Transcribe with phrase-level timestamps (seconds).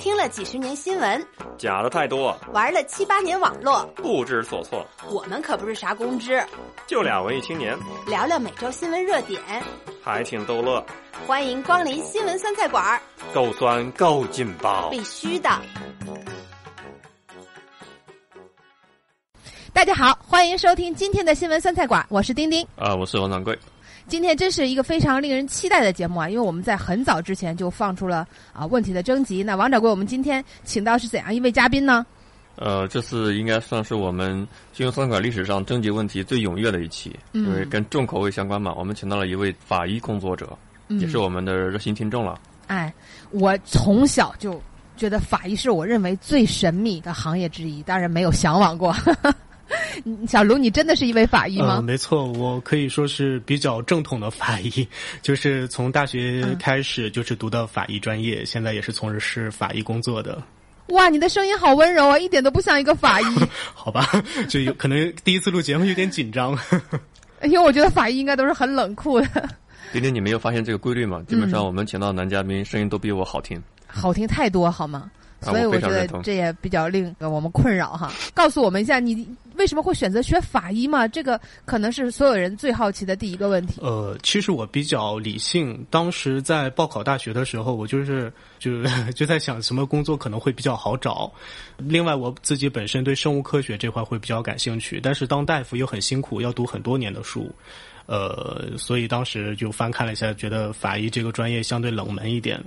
[0.00, 1.26] 听了几十年新闻，
[1.58, 4.82] 假的太多，玩了七八年网络，不知所措。
[5.10, 6.42] 我们可不是啥公知，
[6.86, 9.38] 就俩文艺青年，聊聊每周新闻热点，
[10.02, 10.82] 还挺逗乐。
[11.26, 12.98] 欢迎光临新闻酸菜馆儿，
[13.34, 15.50] 够酸够劲爆，必须的。
[19.74, 22.66] 大家好，欢迎收听今天的新闻酸菜馆，我是丁丁。
[22.74, 23.58] 啊，我是王掌柜。
[24.10, 29.40] 今天真是一个非常令人期待的节目啊，因为我们在很早之前就放出了啊问题的征集。
[29.40, 32.04] 那王掌柜，我们今天请到是怎样一位嘉宾呢？
[32.56, 38.74] 呃，这次应该算是我们新闻酸菜馆历史上征集问题最踊跃的一期，因为跟重口味相关嘛。
[38.74, 40.58] 我们请到了一位法医工作者，
[40.88, 42.36] 也是我们的热心听众了。
[42.66, 42.92] 哎，
[43.30, 44.60] 我从小就
[44.96, 48.92] 觉得法医是我认为最神秘的行业之一，当然没有向往过。
[50.26, 51.80] 小卢，你真的是一位法医吗？
[51.80, 54.86] 没错，我可以说是比较正统的法医，
[55.22, 60.42] 就是从大学开始就是读的法医专业，现在也是从事法医工作的。
[60.88, 63.24] 哇，你的声音好温柔啊，一点都不像一个法医。
[63.72, 64.10] 好吧，
[64.48, 66.58] 就有可能第一次录节目有点紧张，
[67.44, 69.48] 因为我觉得法医应该都是很冷酷的。
[69.92, 71.22] 今天你没有发现这个规律吗？
[71.28, 75.10] 基本上我们请到男嘉宾声音都比我好听，好听太多好吗？
[75.40, 78.12] 所以我觉得这也比较令我们困扰哈。
[78.34, 81.08] 告诉我们一下，你为什么会选择学法医嘛？
[81.08, 83.80] 这个可能是所有人最好奇的第一个问题。
[83.80, 85.84] 呃，其实我比较理性。
[85.90, 88.82] 当时在报考大学的时候，我就是就
[89.16, 91.32] 就在想什么工作可能会比较好找。
[91.78, 97.50] 另外，我自己本身对生物科学这块会比较感兴趣，但是当大夫又很辛苦，要读很多年的书。
[98.10, 102.60] 呃，所以当时就翻看了一下，觉得法医这个专业相对冷门一点。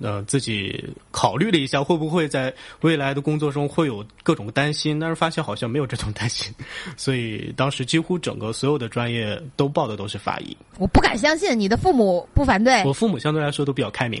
[0.00, 6.52] 呃，自己考虑了一下，会不会在未来的工作中会有各种担心，但是发现好像没有这种担心，
[6.96, 10.54] 所以当时几乎整个所有的专业都报的都是法医。
[10.78, 12.82] 我不敢相信你的父母不反对。
[12.84, 14.20] 我父母相对来说都比较开明，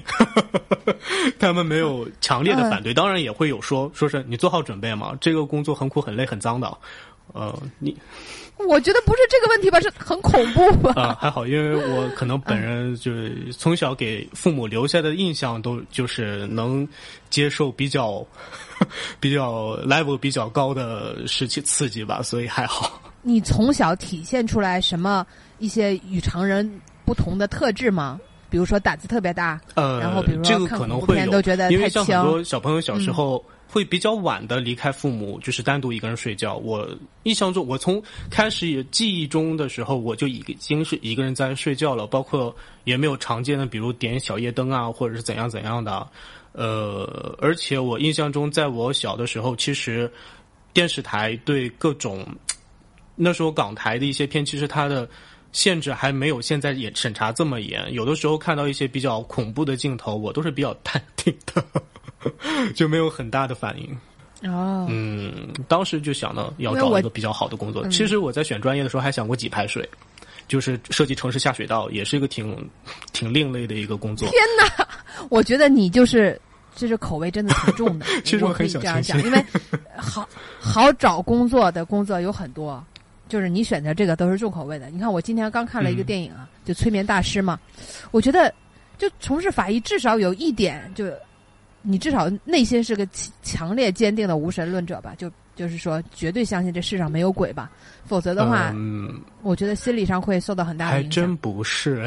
[1.38, 6.78] 他们没有强烈的反对，当然也会有说，说是你做好准备嘛，这个工作很苦很累很脏的，
[7.34, 7.94] 呃，你。
[8.58, 10.92] 我觉得不是这个问题吧，是很恐怖吧？
[10.94, 16.86] 啊，还好，因为我可能本人就是从小给父母留下的印象都就是能
[17.28, 18.24] 接受比较
[19.18, 23.00] 比较 level 比较高的事情刺激吧，所以还好。
[23.22, 25.26] 你从小体现出来什么
[25.58, 28.20] 一些与常人不同的特质吗？
[28.48, 33.44] 比如说胆子特别大，呃，然后比如说看恐怖片都觉得太因为像很多小朋友小时候。
[33.72, 36.56] 会比较晚的离开父母，就是单独一个人睡觉。
[36.56, 36.86] 我
[37.22, 46.06] 印象中，我从开始也记忆中的时候，我就已经是一个人在睡觉了，包括也没有常见的，比如点小夜灯啊，或者是怎样怎样的。
[46.52, 50.12] 呃，而且我印象中，在我小的时候，其实
[50.74, 52.26] 电视台对各种
[53.16, 55.08] 那时候港台的一些片，其实它的
[55.52, 57.90] 限制还没有现在也审查这么严。
[57.90, 61.64] 有的时候看到一些比较恐怖的镜头，我都是比较淡定的。
[62.74, 67.86] 就没有很大的反应哦，嗯，当时就想到要找一个比较好的工作。
[67.88, 69.88] 其实我在选专业的时候还想过挤排水，
[70.48, 72.68] 就是设计城市下水道，也是一个挺
[73.12, 74.28] 挺另类的一个工作。
[74.28, 74.88] 天哪，
[75.30, 76.40] 我觉得你就是
[76.74, 78.06] 就是口味真的挺重的。
[78.24, 79.44] 其实我很想这样讲，因为
[79.96, 80.28] 好
[80.58, 82.84] 好找工作的工作有很多，
[83.28, 84.90] 就是你选择这个都是重口味的。
[84.90, 87.60] 你看我今天刚看了一个电影啊，就催眠大师嘛，
[88.10, 88.52] 我觉得
[88.98, 91.06] 就从事法医至少有一点就。
[91.82, 93.06] 你至少内心是个
[93.42, 95.14] 强烈坚定的无神论者吧？
[95.18, 97.70] 就就是说，绝对相信这世上没有鬼吧？
[98.06, 101.22] 否则的话，嗯，我觉得心理上会受到很大的影响。
[101.22, 102.06] 还真不是，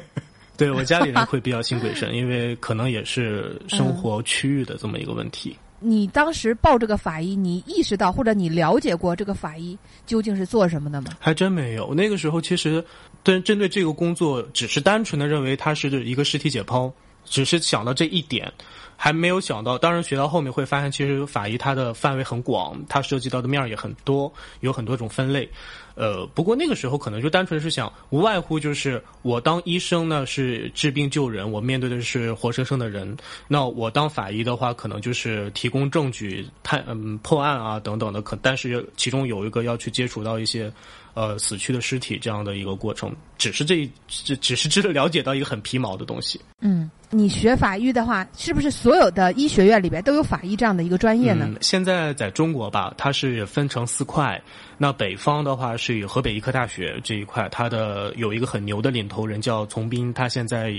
[0.56, 5.56] 对我家里人会比较信鬼神， 因为可能也是生活区域的这么一个问题。
[5.80, 9.76] 你当时报这个法医，你意识到或者你了解过这个法医
[10.06, 11.10] 究竟是做什么的吗？
[11.18, 11.92] 还真没有。
[11.92, 12.82] 那个时候其实
[13.22, 16.90] 对针对这个工作，只是单纯的认为它是一个尸体解剖，
[17.24, 18.50] 只是想到这一点。
[18.96, 25.48] 还没有想到，当然学到后面会发现，其实法医它的范围很广，它涉及到的面也很多，有很多种分类。
[25.94, 33.16] 呃，不过那个时候可能就单纯是想，无外乎就是我当医生呢是治病救人，我面对的是活生生的人。
[33.46, 38.20] 那我当法医的话，可能就是提供证据、探嗯破案啊等等的。
[38.20, 40.72] 可但是其中有一个要去接触到一些。
[41.14, 46.40] 呃，死去的尸体这样的一个过程，只是这只只是知道了解到一个很皮毛的东西。
[46.60, 51.48] 嗯，你学法医的话，是不是所有的医学院里边都有法医这样的一个专业呢？
[51.60, 54.42] 现在在中国吧，它是分成四块。
[54.76, 60.74] 那北方的话是以河北医科大学这一块，它的有一个很牛的领头人叫丛斌，他现在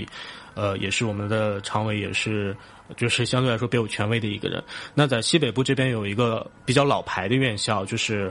[0.52, 2.54] 呃也是我们的常委，也是
[2.94, 4.62] 就是相对来说比较有权威的一个人。
[4.92, 8.30] 那在西北部这边有一个比较老牌的院校，就是。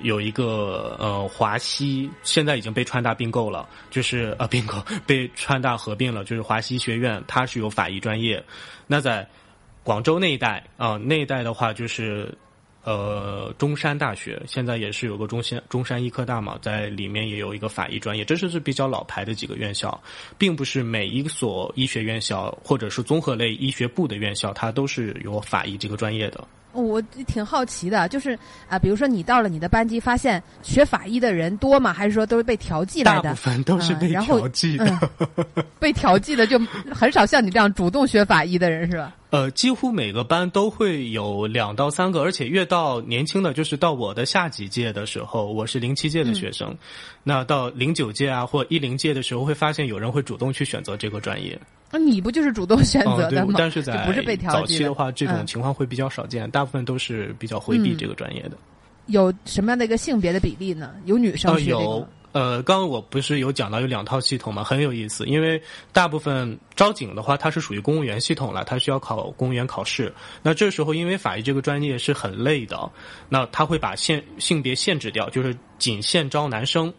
[0.00, 8.42] 有一个呃华西，现在已经被川大并购了，就是呃并购 被川大合并了，就是华西学院，它是有法医专业。
[8.86, 9.26] 那在
[9.82, 12.36] 广州那一带啊，那一带的话就是
[12.84, 19.98] 呃中山大学，现在也是有个中山中山医科大嘛，在里面也有一个法医专业，这是是比较老牌的几个院校，
[20.36, 26.46] 并不是每一所医学院校或者是综合类医学部的院校，它都是有法医这个专业的。
[26.74, 28.38] 我挺好奇的，就是
[28.68, 31.92] 啊，比如说你到了你的班级，发现学法医的人多吗？
[31.92, 33.22] 还是说都是被调剂来的？
[33.22, 35.10] 大部分都是被调剂的，
[35.78, 36.58] 被调剂的就
[36.92, 39.14] 很少像你这样主动学法医的人，是吧？
[39.30, 46.76] 呃，几乎每个班都会有两到三个，而且越到年轻的，就是到我的下几届的时候，我是零七届的学生，
[47.24, 51.58] 那到零九届啊或一零届的时候，会发现有人会主动去选择这个专业。
[51.96, 53.54] 那你不就是主动选择的吗？
[53.56, 58.56] 但是在不是被调早期的话，这种情况会比较少见，大部分都是比较回避这个专业的。
[59.06, 60.90] 有什么样的一个性别的比例呢？
[61.04, 62.08] 有女生学这个？
[62.32, 65.24] 呃，刚刚我不是有讲到有两套系统嘛，很有意思。
[65.26, 65.62] 因为
[65.92, 70.12] 大部分招警的话，它是属于公务员系统了，它需要考公务员考试。
[70.42, 72.90] 那这时候，因为法医这个专业是很累的，
[73.28, 76.92] 那他会把限性别限制掉，就是仅限招男生。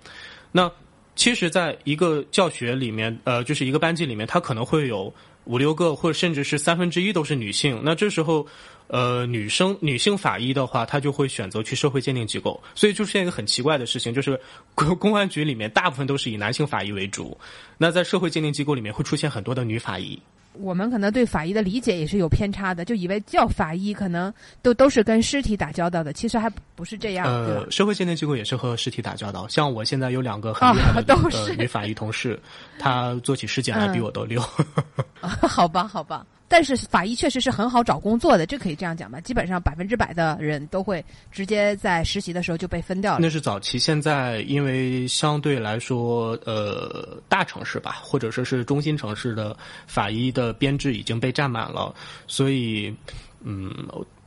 [0.54, 0.72] 那
[1.16, 5.14] 其实，在一个教学里面，呃，就是一个班级里面，他可能会有
[5.46, 7.82] 五六个，或者甚至是三分之一都是女性。
[7.84, 8.46] 那这时候。
[8.88, 14.40] 呃，女生女性法医的话，她就会选择去社会鉴定机构，所以就出现一个很奇怪的事情，就是
[14.76, 17.36] 公公安局里面大部分都是以男性法医为主，
[17.80, 20.22] 那在社会鉴定机构里面会出现很多的女法医。
[20.60, 27.26] 我们可能对法医的理解也是有偏差的，就以为叫法医可能都都是跟尸体打交道的，其实还不是这样。
[27.26, 31.16] 呃，社会鉴定机构也是和尸体打交道，像我现在有两个很厉害的
[31.58, 32.40] 女法医同事，
[32.80, 34.42] 她做起尸检来比我都溜。
[35.22, 36.26] 好吧，好吧。
[36.48, 39.20] 但是法医确实是很好找工作的，这可以这样讲吧？
[39.20, 43.20] 基本上百分之百的人都会直接在实习的时候就被分掉了。
[43.20, 49.58] 那是早期，现在因为相对来说，呃，大城市吧，或者说是中心城市的
[49.88, 51.94] 法医的编制已经被占满了，
[52.28, 52.96] 所以，
[53.42, 53.74] 嗯，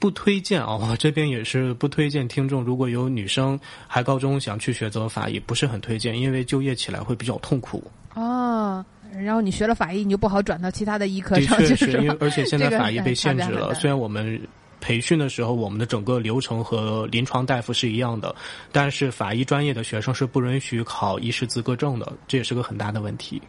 [0.00, 0.76] 不推荐啊。
[0.76, 7.82] 我这边也是不推荐听众，如果有女生还高中想去学择法医，不是很推荐，因为就业起来会比较痛苦。
[8.14, 8.84] 哦。
[9.12, 11.74] 然后你学了法医，你就不好转到其他的医科上去。
[11.76, 13.74] 是，因为而且现在法医被限制了。
[13.74, 14.40] 虽然我们
[14.80, 18.34] 培训的时候，我们的整个流程和临床大夫是一样的，
[18.70, 23.42] 但是法医专业的学生是不允许考医师资格证的，这也是个很大的问题。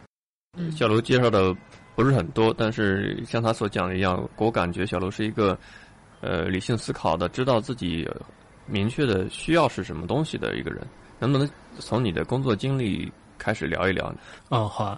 [0.75, 1.55] 小卢介绍的
[1.95, 5.57] 不是很多，但是像他所讲的一样，我感觉小卢是一个
[6.21, 8.07] 呃理性思考的，知道自己
[8.65, 10.85] 明确的需要是什么东西的一个人。
[11.19, 11.47] 能不能
[11.77, 14.13] 从你的工作经历开始聊一聊？
[14.49, 14.97] 嗯，好。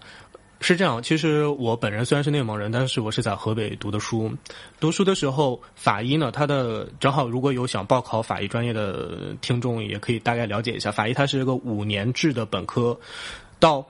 [0.64, 4.32] 是这样，其实我本人虽然是内蒙人，但是我是在河北读的书。
[4.80, 12.96] 读书的时候，法医呢，他的正好如果有想报考法医专业的听众，也可以大概了解一下，法医它是一个五年制的本科，
[13.60, 13.84] 到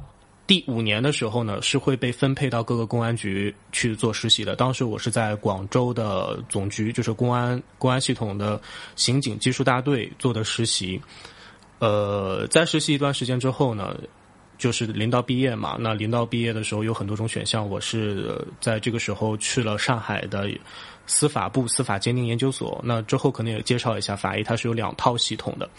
[0.48, 4.56] 第五年的时候呢，是会被分配到各个公安局去做实习的。
[4.56, 8.62] 当时我是在广州的总局，就是公安公安系统的
[8.96, 11.02] 刑警技术大队做的实习。
[11.80, 13.94] 呃，在实习一段时间之后呢。
[14.62, 20.48] 就是临到毕业嘛，那临到毕业的时候有很多种选项，我是在这个时候去了上海的。
[21.12, 25.70] 司法部司法鉴定研究所，那之后可能也介绍一下法医，它是有两套系统的，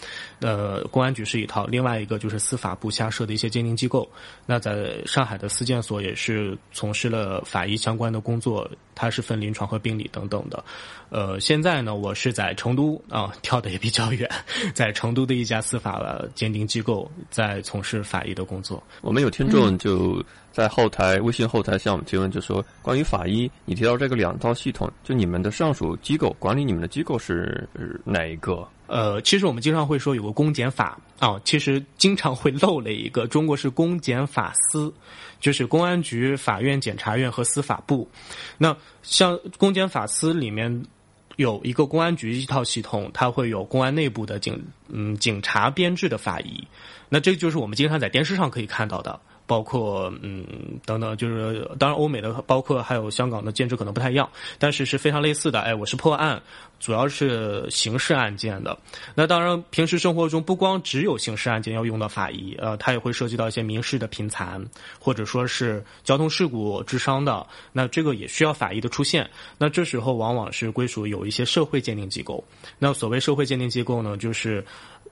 [0.40, 4.06] 呃，公安局是一套，另外一个就是司法部下设的一些鉴定机构。
[4.44, 10.62] 那在上海的司鉴所也是从事了法医相关的工作，它是分临床和病理等等的。
[11.08, 14.28] 呃，现在呢，我是在成都啊， 跳的也比较远，
[14.74, 18.82] 在成都的一家司法鉴定机构在从事法医的工作。
[19.00, 20.22] 我们有听众就。
[20.52, 27.68] 在后台微信后台向我们提问，就说关于法医，你提到这个两套系统，就你们的上属机构管理你们的机构是
[28.04, 28.68] 哪一个？
[28.86, 34.92] 呃，其实我们经常会说有个公检法啊，其实经常会漏了一个，中国是公检法司，
[35.40, 38.06] 就是公安局、法院、检察院和司法部。
[38.58, 40.84] 那像公检法司里面
[41.36, 46.62] 有一个公安局一套系统，它会有公安内部的警嗯警察编制的法医，
[47.08, 49.18] 那这就是我们经常在电视上可以看到的。
[49.46, 50.44] 包括嗯
[50.84, 55.60] 等等，就是当然欧美的，包括还有香港的建制可能不太一样，但是是非常类似的。
[55.60, 56.40] 哎，我是破案，
[56.80, 58.76] 主要是刑事案件的。
[59.14, 64.64] 那当然，平时生活中不光只有刑事案件要用到法医，呃，它也会涉及到一些民事的贫残，
[64.98, 69.28] 或者说是交通事故致伤的，那这个也需要法医的出现。
[69.58, 72.42] 那这时候往往是归属有一些社会鉴定机构。
[72.78, 74.64] 那所谓社会鉴定机构呢，就是。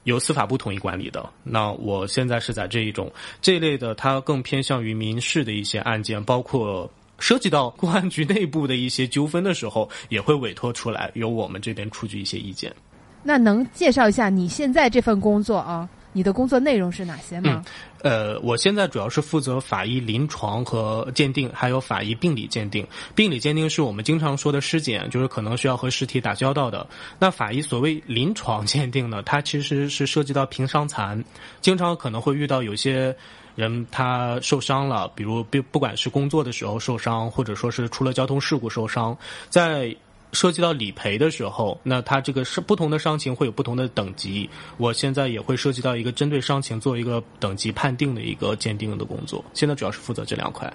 [0.05, 1.29] 由司法部统一管理的。
[1.43, 12.75] 那我现在是在这一种这一类的，它更偏向于民事的一些案件，包括涉及到公安局内部的一些纠纷的时候，也会委托出来由我们这边出具一些意见。
[13.23, 15.89] 那能介绍一下你现在这份工作啊？
[16.13, 17.65] 你的工作内容是哪些吗？
[18.03, 22.87] 呃，我现在主要是负责法医临床和鉴定，还有法医病理鉴定。
[23.15, 26.87] 病理鉴定是我们经常说的尸检，就是可能需要和尸体打交道的。
[27.19, 31.23] 那法医所谓临床鉴定呢，它其实是涉及到平伤残，
[31.61, 33.15] 经常可能会遇到有些
[33.55, 39.17] 人他受伤了，比如不不管是工作的时候受伤，或者说是出了交通事故受伤，
[39.49, 39.95] 在。
[40.33, 44.49] 涉及到理赔的时候，那它这个是不同的伤情会有不同的等级。
[44.77, 49.45] 我现在也会涉及到一个针对伤情做一个等级判定的一个鉴定的工作。
[49.55, 50.73] 现在主要是负责这两块。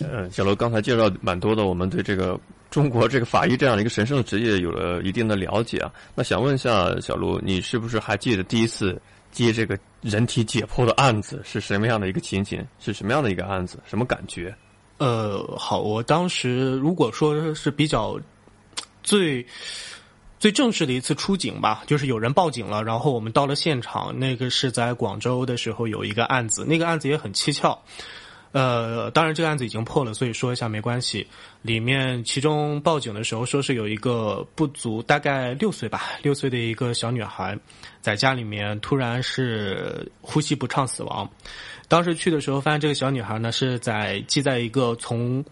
[0.00, 2.38] 嗯，小罗刚才介绍蛮多的，我们对这个
[2.70, 5.92] 中国这个法医这样的一个神圣的职业有了一定的了解啊。
[6.14, 9.00] 那想问一下小卢，你是不是还记得第一次
[9.32, 12.64] 接这个人体解剖的案子是什么样的一个情景？
[12.78, 13.78] 是什么样的一个案子？
[13.84, 14.54] 什么感觉？
[14.98, 18.16] 呃，好，我当时如果说是比较。
[19.02, 19.46] 最
[20.38, 24.18] 最正式的一次出警吧，就是有人报警了，然后我们到了现场。
[24.18, 27.80] 那个是在广州的时候有一个案子，那个案子也很蹊跷。
[28.50, 31.26] 呃，当然这个案子已经破了，所以说一下没关系。
[31.62, 37.56] 里面其中报警的时候说是有一个不足大概六岁吧，六岁的一个小女孩，
[38.00, 41.30] 在家里面突然是呼吸不畅死亡。
[41.86, 45.44] 当时去的时候发现这个小女孩呢是在系在一个从。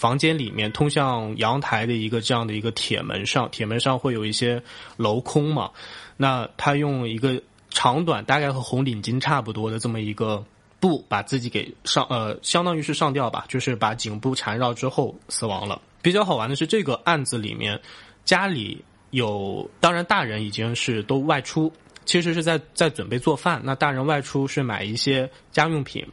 [0.00, 4.62] 房间里面通向阳台的一个这样的一个铁门上，铁门上会有一些
[4.96, 5.70] 镂空嘛？
[6.16, 7.38] 那他用一个
[7.68, 10.42] 长短大概和红领巾差不多的这么一个
[10.80, 15.78] 布，把自己给上呃，相当于是上吊吧，就是把颈部缠绕之后死亡了。
[16.00, 17.78] 比较好玩的是，这个案子里面
[18.24, 21.70] 家里有，当然大人已经是都外出，
[22.06, 23.60] 其实是在在准备做饭。
[23.62, 26.06] 那大人外出是买一些家用品。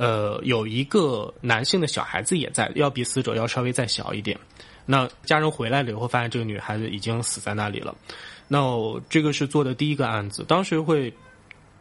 [0.00, 4.34] 呃，有一个男性的小孩子也在，要比死者要稍微再小一点。
[4.86, 7.94] 那家人回来了以后，发现这个女孩子已经死在那里了。
[8.48, 8.58] 那
[9.10, 11.12] 这个是做的第一个案子，当时会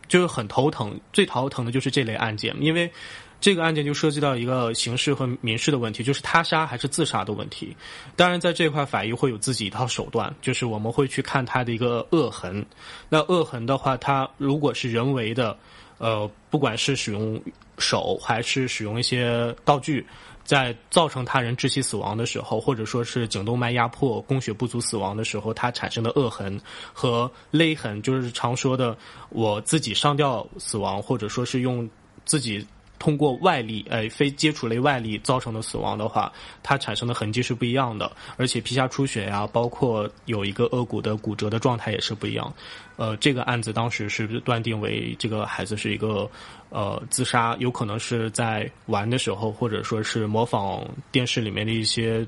[0.10, 2.92] 就是很头疼，最头疼的就是这类案件，因为
[3.40, 7.74] 这个案件就涉及到一个刑事和民事的问题，就是他杀还是自杀的问题。
[8.18, 12.66] 当然，在这块法医会有自己一套手段，就是我们会去看他的一个恶痕。
[13.08, 15.58] 那恶痕的话，它如果是人为的。
[16.00, 17.40] 呃，不管是使用
[17.78, 20.04] 手还是使用一些道具，
[20.44, 26.60] 在造成他人窒息死亡的时候，或者说是颈动脉压迫、供血不足死亡的时候，它产生的恶痕
[26.92, 28.98] 和勒痕，就是常说的
[29.30, 31.88] 我自己上吊死亡，或者说是用
[32.26, 32.66] 自己。
[33.00, 36.30] 通过外力，呃，非接触类外力造成的死亡的话，
[36.62, 42.54] 它产生的痕迹是不一样的，而且皮下出血呀，包括有一个颚骨的骨折的状态也是不一样。
[43.00, 46.30] 呃，这个案子当时是断定为这个孩子是一个
[46.70, 52.28] 呃自杀，有可能是在玩的时候，或者说是模仿电视里面的一些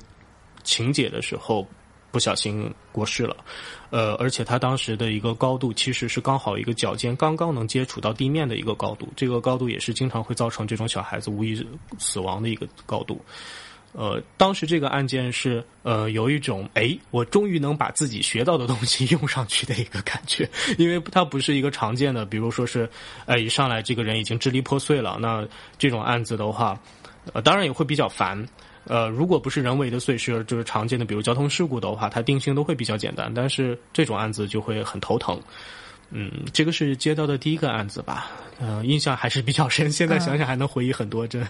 [0.63, 1.67] 情节的时候。
[2.13, 3.37] 不小心过世了，
[3.89, 11.65] 呃，而且他当时的一个高度其实是刚好一个脚尖刚刚能接触到地面的一个高度，这个高度也是经常会造成这种小孩子无意
[11.97, 13.17] 死亡的一个高度。
[13.93, 22.89] 呃，当时这个案件是呃有一种哎，我终于能把自己学到的东西用上去的一个感觉，因为它不是一个常见的，比如说是
[23.25, 25.45] 呃一上来这个人已经支离破碎了，那
[25.77, 26.79] 这种案子的话，
[27.33, 28.47] 呃，当然也会比较烦。
[28.85, 33.31] 呃，如果不是人为的碎尸，就是常见的，比如交通事故的话，它定性都会比较简单。
[33.31, 35.39] 但是这种案子就会很头疼。
[36.09, 38.31] 嗯，这个是接到的第一个案子吧？
[38.59, 39.91] 嗯，印象还是比较深。
[39.91, 41.45] 现在想想还能回忆很多，真。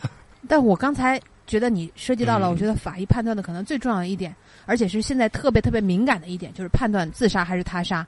[0.47, 8.05] 但我刚才觉得你涉及到了，我觉得法医判断的可能最重要的一点，而且是现在特别特别敏感的一点，就是判断自杀还是他杀。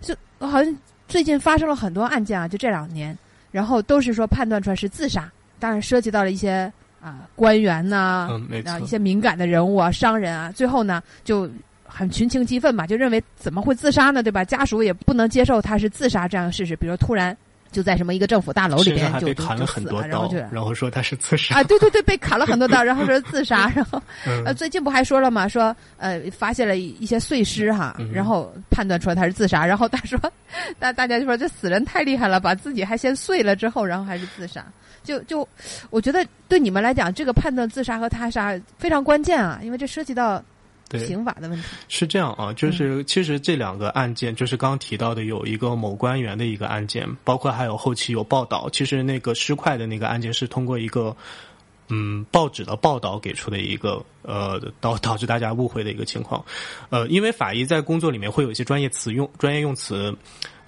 [0.00, 0.76] 就好像
[1.08, 3.16] 最近发生了很多案件啊，就这两年，
[3.50, 6.72] 然后都是说判断出来是自杀，当然涉及到了一些。
[7.04, 8.30] 啊，官员呐，
[8.64, 11.46] 啊，一些敏感的人物啊，商人啊，最后呢就
[11.84, 14.22] 很群情激愤嘛，就认为怎么会自杀呢？
[14.22, 14.42] 对吧？
[14.42, 17.36] 家属也不能接受他是自杀这样的事实，比如突然
[17.74, 24.00] 就在什么一个政府大楼里边就砍了很多然后就然后说他是自杀啊，对对对，被砍了很多刀，然后说自杀， 然后
[24.46, 30.18] 呃，最近不还说了嘛，说呃发现了一些碎尸哈，然后判断出来他是自杀，然后他说
[30.78, 34.64] 大大家就说这死人太厉害了，把自己还先碎了之后，然后还是自杀。
[35.02, 35.46] 就就，
[35.90, 40.42] 我觉得对你们来讲，这个判断自杀和他杀非常关键啊，因为这涉及到
[40.92, 41.64] 刑法的问题。
[41.88, 48.68] 是这样啊，就是其实这两个案件，就是刚提到的有一个某官员的一个案件，包括还有后期有报道。
[48.70, 51.16] 其实那个尸块的那个案件是通过一个
[51.88, 56.44] 嗯报纸的报道给出的一个呃导导致大家误会的一个情况。
[56.90, 60.16] 呃，因为法医在工作里面会有一些专业词用专业用词，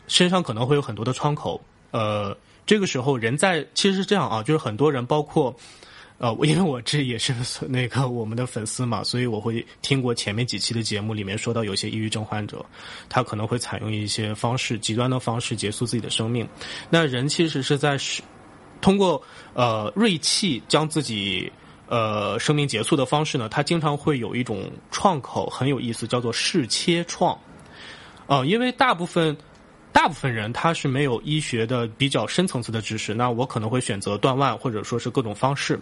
[0.09, 1.61] 身上可能会有很多的窗口。
[1.91, 2.37] 呃。
[2.67, 5.55] 这个时候，人在其实是这样啊，就是很多人，包括
[6.19, 7.35] 呃，因为我这也是
[7.69, 12.65] 那个我们的粉丝嘛，所以我会听过前面几期的节目里面说到有些抑郁症患者，
[13.09, 16.49] 他可能会采用一些方式极端的方式结束自己的生命。
[16.89, 18.23] 那人其实是在是
[18.81, 21.53] 通过呃锐气将自己
[21.87, 27.39] 呃生命结束的方式呢，他经常会有一种创口很有意思，叫做视切创。
[28.27, 29.37] 呃，因为大部分。
[29.97, 35.81] 大部分人他是没有医学的比较深层次的知识，那我可能会选择断腕或者说是各种方式，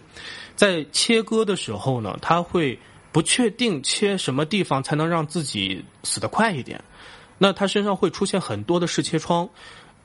[0.55, 2.79] 在切割的时候呢，他会
[3.11, 6.81] 不确定切什么地方才能让自己死得快一点，
[7.37, 9.49] 那他身上会出现很多的视切疮，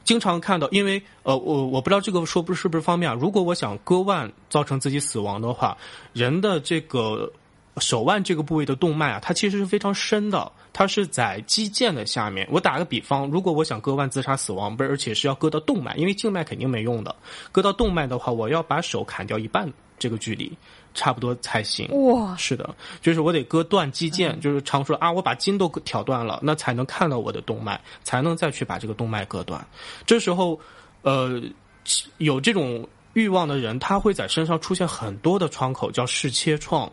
[0.02, 5.78] 经常看到，因为呃我我不知道这个说不是不是方便啊，如果我想割腕造成自己死亡的话，
[6.12, 7.32] 人的这个。
[7.78, 12.46] 手腕这个部位的动脉啊，它其实是非常深的，它是在肌腱的下面。
[12.50, 17.14] 我打个比方，如果我想割腕自杀死亡，不是，而且是要割到动脉，因为静脉肯定没用的。
[17.52, 20.50] 割到动脉的话，我要把手砍掉一半这个距离，
[20.94, 21.88] 差不多才行。
[22.06, 29.66] 哇，是的，就是我得割断肌腱，就是常说啊，我把筋都挑断了，那才能看到我的动脉，才能再去把这个动脉割断。
[30.06, 30.58] 这时候，
[31.02, 31.42] 呃，
[32.18, 36.90] 有这种欲望的人，他会在身上出现很多的创口，叫视切创。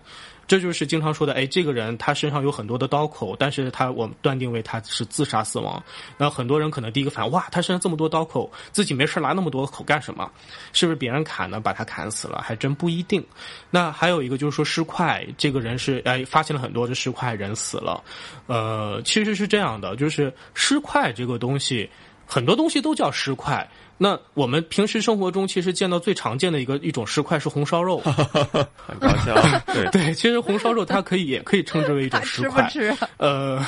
[0.47, 5.83] 这就是经常说的，哎，这个人他身上有很多的刀口，但是他我们断定为他是自杀死亡。
[6.17, 10.31] 那很多人可能第一个反应，哇，他身上这么多刀口，自己没事拿那么多口干什么？
[10.71, 12.41] 是不是别人砍呢，把他砍死了？
[12.41, 13.21] 还真不一定。
[13.69, 18.01] 那还有一个就是说尸块，这个人是哎发现了很多的尸块，人死了。
[18.45, 21.89] 呃，其实是这样的，就是尸块这个东西，
[22.27, 23.67] 很多东西都叫尸块。
[23.99, 29.33] 那我们平时生活中其实见到最常见的一个一种尸块是红烧肉， 很搞笑。
[29.73, 32.67] 对 对，其实红烧肉它可以也可以称之为一种尸块。
[32.69, 33.07] 吃不吃？
[33.17, 33.59] 呃，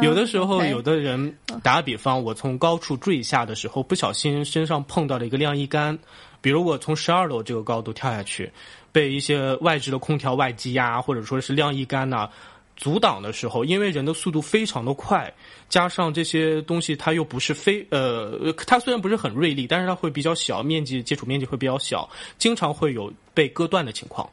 [0.00, 5.98] 有的时候有的人打个比方，我从高处坠下的时候，不小心身上碰到了一个晾衣杆，
[6.40, 8.50] 比如我从十二楼这个高度跳下去，
[8.92, 12.30] 被一些外置的空调外机呀，或者说是晾衣杆呐。
[12.80, 15.30] 阻挡的时候，因为人的速度非常的快，
[15.68, 22.08] 加上这些东西它又不是非呃，它虽然不是很锐利，但是它会比较小，面积接触面积会比较小，
[22.38, 24.26] 经常会有被割断的情况。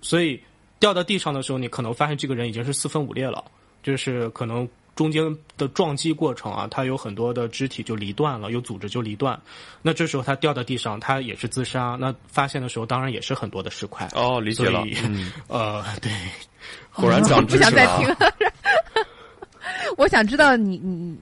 [0.00, 0.40] 所以
[0.78, 3.44] 掉到地上的时候，你可能发现这个人已经是四分五裂了，
[3.82, 9.38] 就是可能中间的撞击过程啊，他有很多的肢体就离断了，有组织就离断。
[9.82, 11.98] 那这时候他掉到地上，他也是自杀。
[12.00, 14.08] 那发现的时候，当然也是很多的尸块。
[14.14, 14.82] 哦，理解了。
[15.48, 16.10] 呃，对。
[16.94, 17.70] 果然长知识了。
[17.70, 18.16] 不想再听了。
[19.96, 21.16] 我想知道你你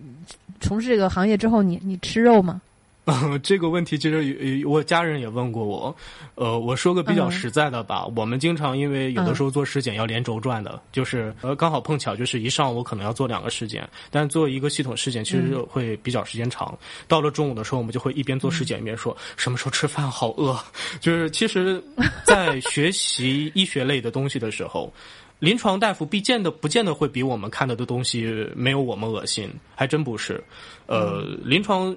[0.61, 2.61] 从事这个行业之后，你你吃肉吗？
[3.43, 5.97] 这个问题其实我家人也问过我。
[6.35, 16.79] 呃，我说个比较实在的吧，我们经常因为有的时候做尸检要连轴转的，就是呃刚好碰巧就是一上午可能要做两个尸检，但做一个系统尸检其实会比较时间长。
[17.07, 20.55] 到了中午的时候，我们就会一边做尸检一边说什么时候吃饭，好饿。
[21.01, 21.83] 就是其实，
[22.25, 24.93] 在学习医学类的东西的时候。
[25.39, 30.43] 临床大夫必见的不见得会比我们看到的东西没有我们恶心，还真不是。
[30.87, 31.97] 呃，临床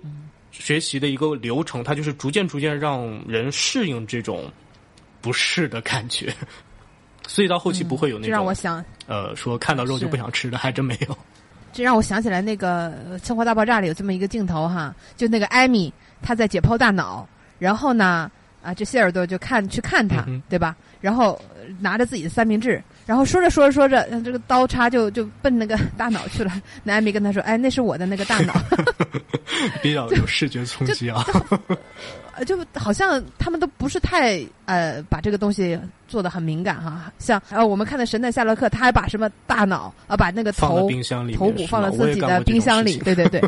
[0.51, 4.51] 学习的一个流程，它就是逐渐逐渐让人适应这种
[5.21, 6.31] 不适的感觉，
[7.27, 11.17] 所以到后期不会有那种让我想呃说看到肉就不想吃的，还真没有。
[11.73, 12.91] 这让我想起来那个
[13.25, 17.27] 《生活大爆炸》里有这么一个镜头哈，就那个艾米她在解剖大脑，
[17.57, 18.29] 然后呢
[18.61, 20.75] 啊，这谢耳朵就看去看他，对吧？
[20.99, 21.41] 然后
[21.79, 22.83] 拿着自己的三明治。
[23.05, 26.51] 然后说着说着说着，这个刀叉就就奔那个 大脑去了。
[26.83, 28.53] 那艾米跟他说：“哎，那是我的那个大脑。
[29.81, 31.25] ”比较有视觉冲击啊！
[32.47, 37.11] 就好像他们都不是太呃把这个东西做的很敏感哈。
[37.19, 40.89] 像呃我们看的《神探夏洛克》，他还把什么大脑啊，把那个头
[41.35, 42.97] 头骨放到自己的冰箱里。
[42.99, 43.41] 对对对。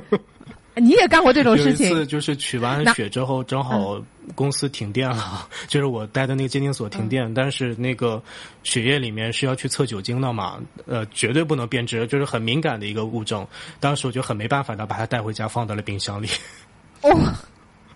[0.75, 1.87] 你也干过这种事情？
[1.89, 4.01] 有一次就是取完血之后，正好
[4.35, 8.21] 公司停电了，就是我待的那个鉴定所停电，但是那个
[8.63, 13.45] 血液里面是要去测酒精的嘛，呃，绝对不能变质，就是很敏感的一个物证。
[13.79, 16.27] 当时我就很没办法的把它带回家放到了冰箱里。
[17.01, 17.09] 哦，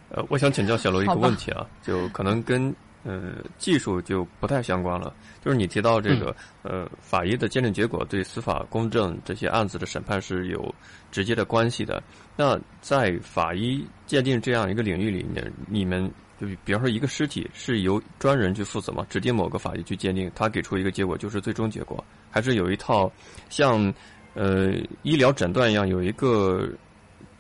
[0.10, 2.74] 呃，我想请教小罗一个问题啊，就可能跟。
[3.04, 5.14] 呃，技术就不太相关了。
[5.44, 10.74] 就是你提到这个，呃，法医的鉴定结果对司法公正这些案子的审判是有
[11.10, 12.04] 直接的关系的。
[12.36, 19.06] 那在法医鉴定这样一个领域里面，你们就比方说一个尸体是由专人去负责吗？
[19.10, 23.10] 指定某个法医去鉴定，他给出一个结果就是最终结果，还是有一套
[23.50, 23.94] 像
[24.34, 26.70] 呃医疗诊断一样有一个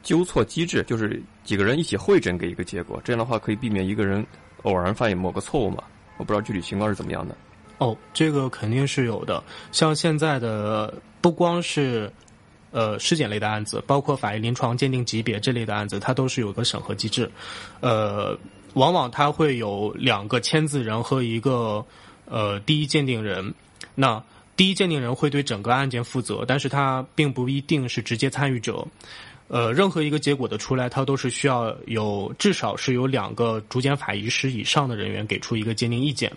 [0.02, 4.26] 纠错机制，就是几个人一起会诊给一个结果，这样的话可以避免一个人。
[4.63, 5.84] 偶然犯某个错误嘛？
[6.17, 7.36] 我不知道具体情况是怎么样的。
[7.78, 9.43] 哦，这个肯定是有的。
[9.72, 12.12] 像现在的不光是
[12.72, 17.30] 呃尸检类的案子，包括法医临床鉴定级别这类的案子，它都是有个审核机制。
[17.82, 18.36] 呃，
[18.74, 21.86] 往往它会有两个签字人和一个
[22.26, 23.54] 呃第一鉴定人。
[23.93, 24.24] 那
[24.56, 28.88] 第一鉴定人会对整个案件负责，但是他并不一定是直接参与者。
[29.48, 36.32] 呃，任何一个结果的出来，它都是需要有至少是有两个主检法医师以上的人员给出一个鉴定意见。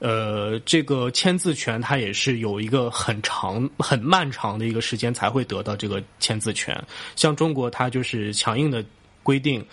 [0.00, 6.74] 呃，这个签字权它也是有一个很长、很漫长的一个时间才会得到这个签字权。
[7.16, 8.82] 像中国，它就是强硬的
[9.22, 9.64] 规定，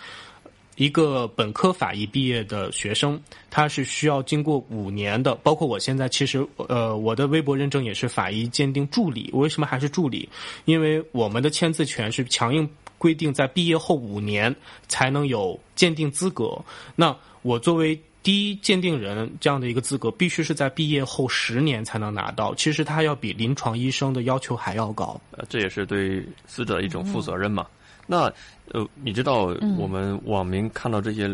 [0.78, 5.34] 一个本科法医毕业的学生，他是需要经过五年的。
[5.34, 9.28] 包括我现在，其实呃，我的微博认证也是法医鉴定助理。
[9.32, 10.28] 为什么还是助理？
[10.66, 14.54] 因为我们的签字权是强硬规定，在毕业后五年
[14.86, 16.56] 才能有鉴定资格。
[16.94, 22.54] 那我作为第一鉴定人这样的一个资格，必须是在毕业后十年才能拿到。
[22.54, 25.20] 其实它要比临床医生的要求还要高。
[25.32, 27.66] 呃，这也是对死者一种负责任嘛。
[28.08, 28.32] 那
[28.72, 31.32] 呃，你知道我们网民看到这些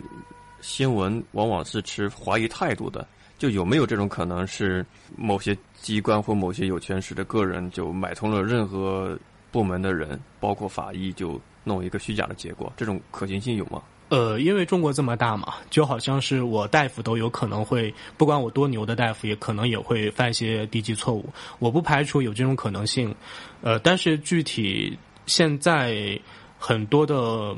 [0.61, 3.07] 新闻，往往是持怀疑态度的。
[3.37, 4.85] 就有没有这种可能是
[5.17, 9.19] 某些机关或某些有权势的个人就买通了任何
[9.51, 12.73] 部门的人，包括法医，就弄一个虚假的结果？
[12.77, 13.83] 这种可行性有吗？
[14.09, 21.29] 呃，因为中国这么大嘛，就好像是我大夫都有可能会，不管我多牛的大夫，也可能也会犯一些低级错误。
[21.59, 23.15] 我不排除有这种可能性，
[23.63, 26.19] 呃，但是具体现在
[26.67, 27.55] 很多的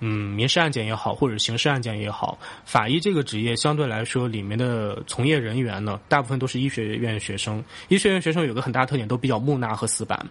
[0.00, 7.64] 嗯民事案件也好，或者刑事案件也好，法医这个职业相对来说里面的从业人员呢，大部分都是医学院学生。
[7.88, 10.26] 医学院学生有个很大特点，都比较木讷和死板。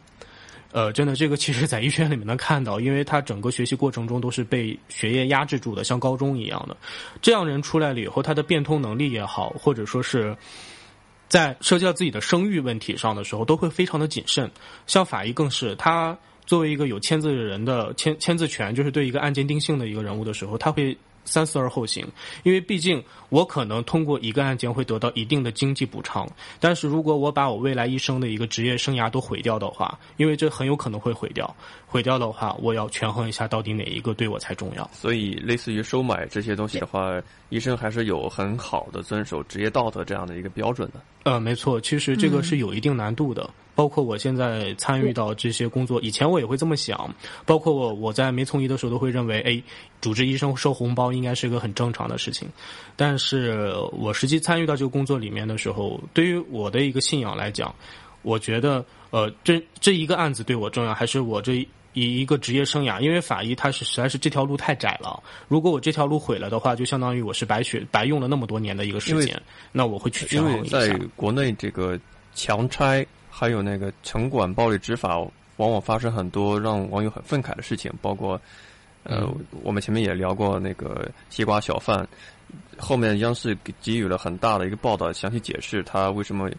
[0.71, 6.77] 呃，真的，这个其实在医学院里面能看到，因为他整个学习过程中都是被学业压制住的，像高中一样的。
[7.19, 10.37] 这样人出来了以后，他的变通能力也好，或者说是
[11.27, 14.51] 在涉及到自己的声誉问题上的时候，都会非常的谨慎。
[14.85, 16.15] 像法医更是，他
[16.49, 20.97] 作为一个有签字人的签签字权，就是对一个案件定性的一个人物的时候，他会。
[21.25, 22.03] 三思而后行，
[22.41, 26.27] 因为毕竟我可能通过一个案件会得到一定的经济补偿，
[26.59, 34.89] 但是如果我把我未来一生的一个职业生涯都毁掉的话，因为这很有可能会毁掉，毁掉的话，我要权衡一下到底哪一个对我才重要。
[34.91, 40.99] 所以，类似于收买这些东西的话，医生还是有很好的遵守职业道德这样的一个标准的。
[41.25, 43.47] 呃，没错，其实这个是有一定难度的。
[43.79, 47.09] 包括我现在参与到这些工作，以前我也会这么想。
[47.45, 49.63] 包括我我在没从医的时候，都会认为，哎，
[50.01, 52.45] 主治医生收红包应该是个很正常的事情。
[52.97, 57.73] 但是我实际参与到这个工作里面的时候，对于我的一个信仰来讲，
[58.21, 62.99] 我觉得，呃，这这一个案子对我重要，还是我这一一个职业生涯？
[62.99, 65.23] 因为法医他是实在是这条路太窄了。
[65.47, 69.41] 如果我这条路毁了的话，就相当于我是白学白用了那么多年的一个时间。
[69.71, 70.81] 那我会去权衡一下。
[70.81, 71.97] 在国内这个
[72.35, 73.07] 强拆。
[73.39, 75.17] 还有那个城管暴力执法，
[75.55, 78.37] 往往发生很多让网友很愤慨的事情，包括，
[79.03, 79.25] 呃，
[79.63, 82.05] 我们前面也聊过那个西瓜小贩，
[82.77, 86.49] 后面央视给予了很大的一个报道，详细解释他为什么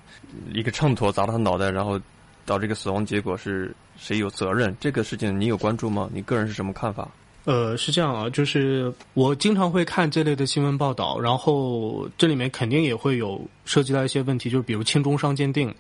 [0.55, 2.01] 一个秤砣砸到他脑袋，然后
[2.47, 4.75] 导致这个死亡结果是谁有责任？
[4.81, 6.09] 这个事情你有关注吗？
[6.11, 7.07] 你个人是什么看法？
[7.45, 15.75] 呃，是这样啊，就是我经常会看这类的新闻报道，然后这里面肯定也会有涉及到一些问题，就是比如轻重伤鉴定。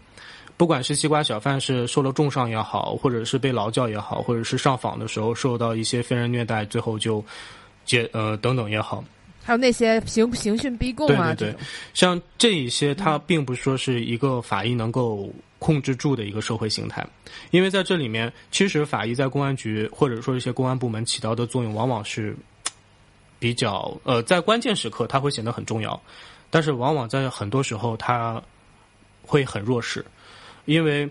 [0.60, 7.24] 不管是西瓜小贩是受了重伤也好，或者是被劳教也好，或者是上访的时候受到一些非人虐待，最后就
[7.86, 9.02] 结呃等等也好，
[9.42, 11.60] 还有那些刑刑讯逼供啊，对对对，
[11.94, 17.06] 像这一些，它并不说是一个法医能够控制住的一个社会形态，
[17.52, 22.36] 因为在这里面，其实法医在公安局或者说一些公安部门起到的作用，往往是
[23.38, 25.98] 比较呃，在关键时刻它会显得很重要，
[26.50, 28.42] 但是往往在很多时候它
[29.22, 30.04] 会很弱势。
[30.64, 31.08] 因为，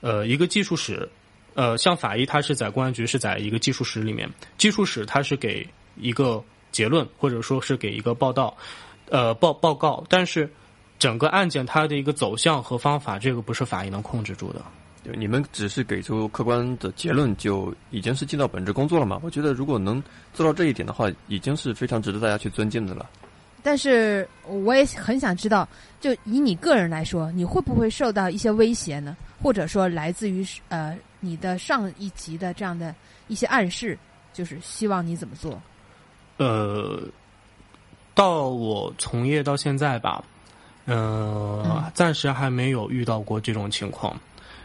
[0.00, 1.08] 呃，一个技术室，
[1.54, 8.56] 呃，像法医，他是在公安局是在一个技术室里面，技术室他是给一个结论，或者说是给一个报道，
[9.08, 10.50] 呃，报报告，但是
[10.98, 14.62] 整个案件它的一个走向和方法，这个不是法医能控制住的。
[15.16, 19.18] 你们只是给出客观的结论，就已经是尽到本职工作了嘛？
[19.22, 20.00] 我觉得如果能
[20.34, 23.08] 做到这一点的话，已经是非常值得大家去尊敬的了。
[23.62, 25.68] 但是我也很想知道，
[26.00, 29.16] 就以你个人来说，你会不会受到一些威胁呢？
[29.42, 32.94] 或者说来自于呃你的上一级的这样的
[33.28, 33.98] 一些暗示，
[34.32, 35.60] 就是希望你怎么做？
[36.38, 37.02] 呃，
[38.14, 40.24] 到我从业到现在吧，
[40.86, 44.18] 呃，暂时还没有遇到过这种情况。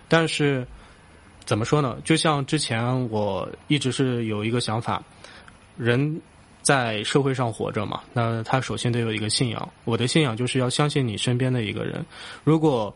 [0.08, 0.65] 但是
[1.45, 1.97] 怎么说呢？
[2.03, 5.03] 就像之前我一直是有一个想法，
[5.77, 6.21] 人。
[6.65, 9.69] 在社会上活着嘛，那他首先得有一个信仰。
[9.84, 12.04] 我的信仰就是要相信你身边的一个人。
[12.43, 12.91] 如果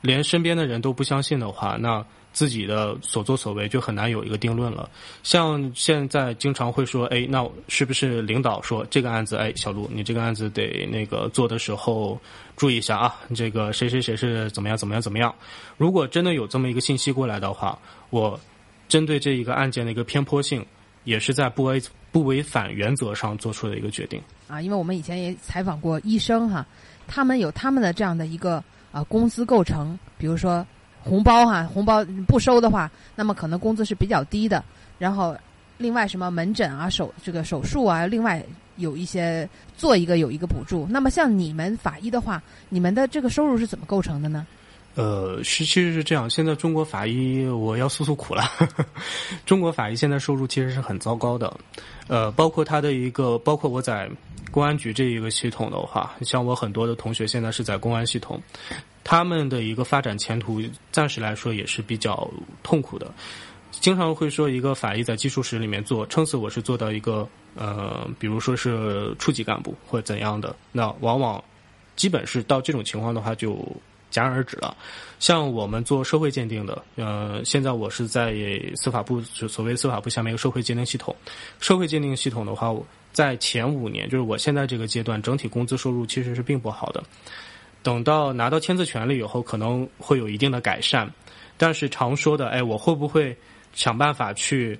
[0.00, 4.88] 连身边的人都不相信的话，那自己的所作所为就很难有一个定论了。
[5.24, 12.16] 像现在经常会说，哎，那是不是领导说这个案子，哎，小卢，你这个案子得那个做的时候
[12.56, 15.34] 注意一下啊，这个谁谁谁是怎么样怎么样怎么样。
[15.76, 17.76] 如果真的有这么一个信息过来的话，
[18.10, 18.38] 我
[18.88, 20.64] 针对这一个案件的一个偏颇性，
[21.04, 21.82] 也是在不违
[22.12, 24.20] 不违反原则上做出的一个决定。
[24.48, 26.66] 啊，因为我们以前也采访过医生哈，
[27.06, 30.66] 他们有他们的这样的一个啊工资构成，比如说
[31.02, 34.62] 红包哈，红包不收的话，那么可能工资是比较低的。
[34.98, 35.36] 然后
[35.78, 38.44] 另外什么门诊啊、手这个手术啊，另外
[38.76, 40.86] 有一些做一个有一个补助。
[40.90, 44.46] 那么像你们法医的话，你们的这个收入是怎么构成的呢？
[44.96, 46.28] 呃，是其实是这样。
[46.28, 48.42] 现在中国法医，我要诉诉苦了。
[49.46, 51.56] 中国法医现在收入其实是很糟糕的。
[52.08, 54.10] 呃，包括他的一个，包括我在
[54.50, 58.42] 公安局这一个系统的话，像我很多的同学现在是在公安系统，
[59.04, 62.28] 他们的一个发展前途暂时来说也是比较
[62.64, 63.14] 痛苦的。
[63.70, 71.42] 经常会说，一个法医在技术室里面做，撑死我是做到一个呃，比如说是处级干部或怎样的，那往往
[71.94, 73.56] 基本是到这种情况的话就。
[74.10, 74.76] 戛然而止了。
[75.18, 78.34] 像我们做社会鉴定的，呃，现在我是在
[78.74, 81.14] 司法部，就所谓司法部下面一个社会鉴定系统。
[81.60, 82.74] 社会鉴定系统的话，
[83.12, 87.02] 在前五年，就是我现在这个阶段，整体工资收入其实是并不好的。
[87.82, 91.10] 等到拿到签字权利以后，可能会有一定的改善。
[91.56, 93.36] 但是常说的，哎，我会不会
[93.72, 94.78] 想办法去？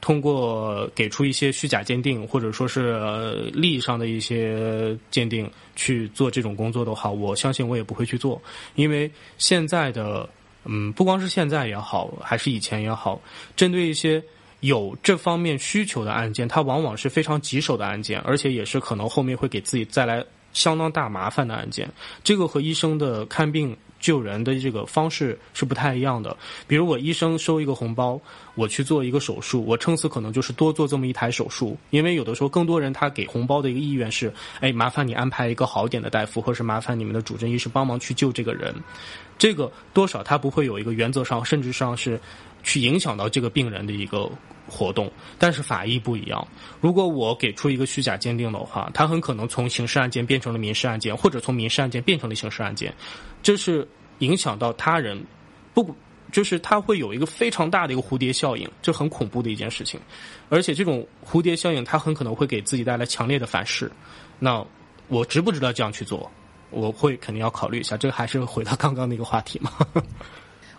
[0.00, 8.40] 通过给出一些虚假鉴定，或者说是呃利益上的一些鉴定去做这种工作的话，我相信我也不会去做，
[8.74, 10.28] 因为现在的
[10.64, 13.20] 嗯，不光是现在也好，还是以前也好，
[13.56, 14.22] 针对一些
[14.60, 21.90] 有这方面需求的案件，它往往是非常棘手的案件，而且也是可能后面会给自己带来相当大麻烦的案件。
[22.22, 23.76] 这个和医生的看病。
[24.06, 26.36] 救人的这个方式是不太一样的。
[26.68, 28.20] 比如我医生收一个红包，
[28.54, 31.76] 我去做一个手术，我撑死可能就是多做这么一台手术。
[31.90, 38.72] 因为有的时候更多人他给红包的一个意愿是，哎，麻烦你安排一个好点的大夫，或是麻烦你们的主诊医师帮忙去救这个人。
[39.36, 42.20] 这个多少他不会有一个原则上，甚至上是
[42.62, 44.30] 去影响到这个病人的一个。
[44.68, 46.44] 活动，但是法医不一样。
[46.80, 52.92] 如果我给出一个虚假鉴定的话，他很可能从刑事案件变成了民事案件，或者从民事案件变成了刑事案件，
[53.44, 53.86] 这是
[54.18, 55.22] 影响到他人，
[55.74, 55.94] 不
[56.32, 59.98] 就是它会有一个非常大的一个蝴蝶效应，这很恐怖的一件事情。
[60.48, 63.90] 而且这种蝴蝶效应，它很可能会给自己带来强烈的反噬。
[64.38, 64.64] 那
[65.08, 66.30] 我值不值得这样去做？
[66.70, 67.96] 我会肯定要考虑一下。
[67.96, 69.70] 这还是回到刚刚那个话题嘛？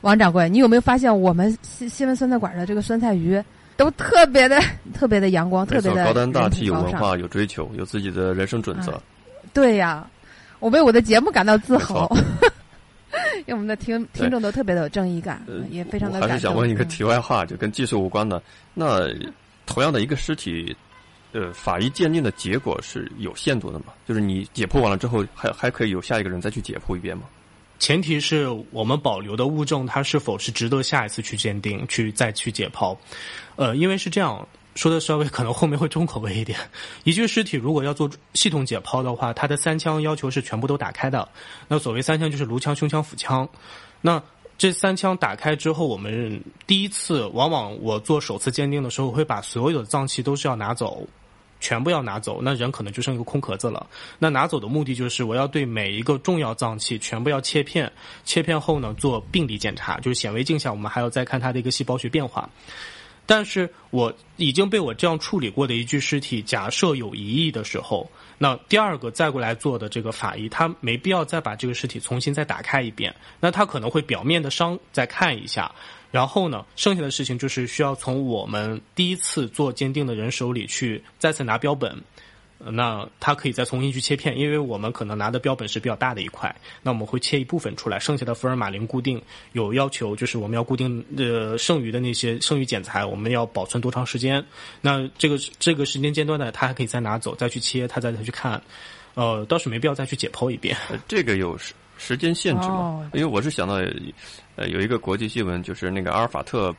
[0.02, 3.42] 王掌柜，你有没有发现我们新新闻酸菜馆的这个酸菜鱼？
[3.78, 4.60] 都特别的、
[4.94, 9.02] 特别的阳光，特别的高端大气，有文化，有追求，有自己的人生准则。
[9.54, 10.08] 对呀，
[10.60, 12.12] 我为我的节目感到自豪，
[13.40, 16.20] 因为我们的听听众都特别的有正义感，也非常的。
[16.22, 18.42] 还是想问一个题外话，就跟技术无关的。
[18.74, 19.08] 那
[19.66, 20.76] 同样的一个尸体，
[21.34, 23.86] 呃，法医鉴定的结果是有限度的嘛？
[24.08, 27.24] 就是你解剖完了之后，还还可以有下一个人再去解剖一遍吗？
[27.80, 32.98] 前提是我们保留的物证，它是否是值得下一次去鉴定、去再去解剖？
[33.56, 34.48] 呃，因为是这样
[34.78, 36.58] 说的，稍微可能后面会重口味一点。
[37.04, 41.28] 一具尸体如果要做系统解剖的话，它的三腔要求是全部都打开的。
[41.68, 43.50] 那所谓三腔就是颅腔、胸腔、腹腔。
[44.02, 44.22] 那
[44.56, 51.08] 这三腔打开之后，我们第一次往往我做首次鉴定的时候，会把所有的脏器都是要拿走。
[51.60, 53.88] 全部要拿走，那人可能就剩一个空壳子了。
[54.20, 57.92] 那拿走的目的就是我要对每一个重要脏器全部要切片，
[58.24, 62.48] 切片后呢做病理检查，就是显微镜下我们还要再看它的一个细胞学变化。
[63.28, 68.10] 但是我已经被我这样处理过的一具尸体，假设有疑义的时候，
[68.40, 75.72] 那第二个再过来做的这个法医，他没必要再把这个尸体重新再打开一遍，那他可能会表面的伤再看一下。
[76.10, 82.02] 然后呢，剩下的事情就是需要从我们第一次做鉴定的人手里去再次拿标本，
[82.60, 89.22] 那他可以再重新去切片，因为我们可能拿的标本是比较大的一块，那我们会切一部分出来，剩下的福尔马林固定
[89.54, 94.44] 有要求，就是我们要固定呃剩余的那些剩余剪裁，我们要保存多长时间？
[94.82, 98.62] 那这个这个时间间段呢，他还可以再拿走，再去切，他再再去看，
[99.14, 100.76] 呃，倒是没必要再去解剖一遍。
[101.08, 103.10] 这个有时时间限制吗？
[103.14, 103.76] 因为我是想到。
[104.58, 106.76] 呃，有一个国际新闻，就是那个阿尔法特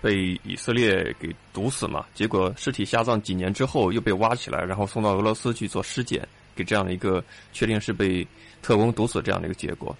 [0.00, 8.26] 被以色列给毒死嘛，结果尸体下葬几年之后又被挖起来，然后送到俄罗斯去做尸检，给这样的一个确定是被
[8.62, 9.96] 特工毒死这样的一个结果。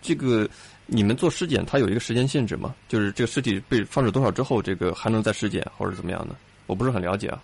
[0.00, 0.48] 这个
[0.86, 2.74] 你们做尸检，它有一个时间限制吗？
[2.88, 6.36] 就是这个尸体被放置多少之后，这个还能再尸检或者怎么样的？
[6.66, 7.42] 我不是很了解啊。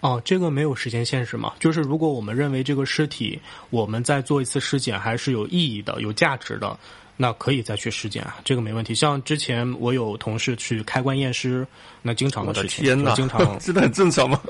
[0.00, 1.54] 哦，这个没有时间限制嘛？
[1.60, 6.78] 就是如果我们认为这个尸体我们再做一次尸检还是有意义的、有价值的，
[7.22, 8.94] 那可以再去尸检啊，这个没问题。
[8.94, 11.66] 像之前我有同事去开棺验尸，
[12.00, 14.40] 那经常的的事情，天哪，经常 真的很正常吗？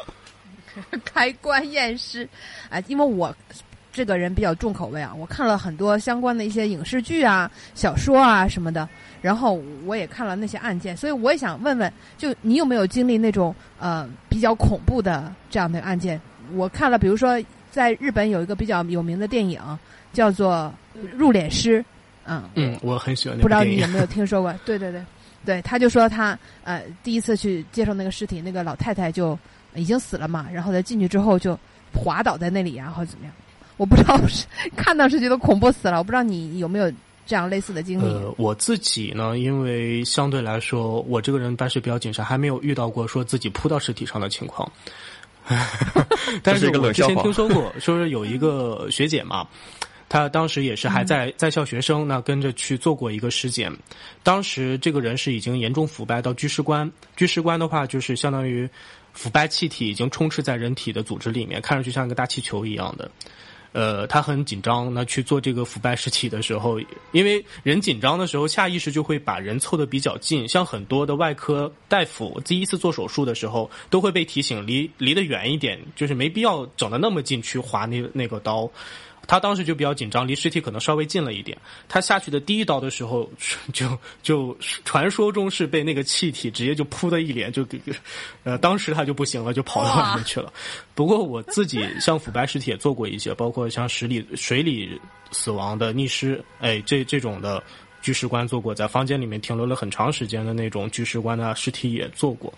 [1.05, 2.29] 开棺验尸，
[2.69, 3.35] 哎，因为我
[3.93, 8.89] 这个人比较重口味啊，我看了很多相关的一些影视剧啊、小说啊什么的，
[9.21, 16.21] 然后我也看了那些案件，所以我也想问问，就你有没有经历那种呃比较恐怖的这样的案件？
[16.55, 19.61] 我看了，比如说在日本有一个比较有名的电影
[20.13, 20.73] 叫做
[21.17, 21.81] 《入殓师》，
[22.31, 23.65] 嗯，嗯，我很喜欢那不知道。
[23.65, 24.53] 你有没有听说过？
[24.65, 25.05] 对对对，
[25.45, 29.37] 对，他就说他呃第一次去接受那个尸体，那个老太太就
[29.75, 31.59] 已经死了嘛，然后他进去之后就
[31.93, 33.35] 滑倒在那里啊，或者怎么样？
[33.77, 36.89] 我不知道是看到是觉得恐怖死了，我不知道你有没有
[37.27, 38.05] 这样类似的经历？
[38.05, 44.71] 呃，我自己呢，因为相对来说，我这个人办事比较谨慎，还没有遇到过说自己扑到尸体上的情况。
[46.45, 49.49] 但这是一个我之前听说过，说是有一个学姐嘛，
[50.11, 53.73] 她当时也是还在在校学生，那跟着去做过一个尸检。
[54.25, 58.69] 当时这个人是已经严重腐败到居士官，居士官的话就是相当于
[59.13, 63.09] 腐败气体已经充斥在人体的组织里面，看上去像一个大气球一样的。
[63.73, 64.93] 呃，他很紧张。
[64.93, 66.81] 那去做这个腐败尸体的时候，
[67.13, 70.49] 因为人紧张的时候，下意识就会把人凑得比较近。
[70.49, 78.69] 像很多的外科大夫第一次做手术的时候，都会被提醒离离得远一点，就是没必要整得那么近去划那那个刀。
[79.27, 81.57] 他当时就比较紧张，离尸体可能稍微近了一点。
[81.89, 83.31] 他下去的第一刀的时候，
[83.73, 87.81] 就就传说中是被那个气体直接就扑的一脸，就给
[88.45, 90.53] 呃，当时他就不行了，就跑到外面去了。
[90.95, 97.63] 不过我自己像腐败尸体也做过一些，包括像水里水里死亡的溺尸，哎，这这种的
[98.03, 102.53] 居尸棺做过，在房间里面停留了很长时间的那种居尸棺的尸体也做过，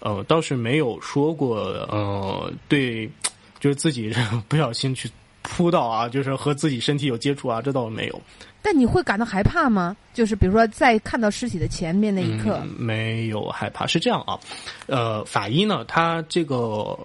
[0.00, 3.08] 呃，倒是没有说过，呃，对，
[3.60, 4.12] 就是自己
[4.48, 5.08] 不小心去
[5.48, 8.20] 扑到啊，就是和自己身体有接触啊，这倒没有。
[8.62, 9.96] 但你会感到害怕吗？
[10.12, 13.86] 就是比如说在看到尸体的前面那一刻，嗯、没有害怕。
[13.86, 14.38] 是这样啊，
[14.86, 16.98] 呃，法医呢，他这个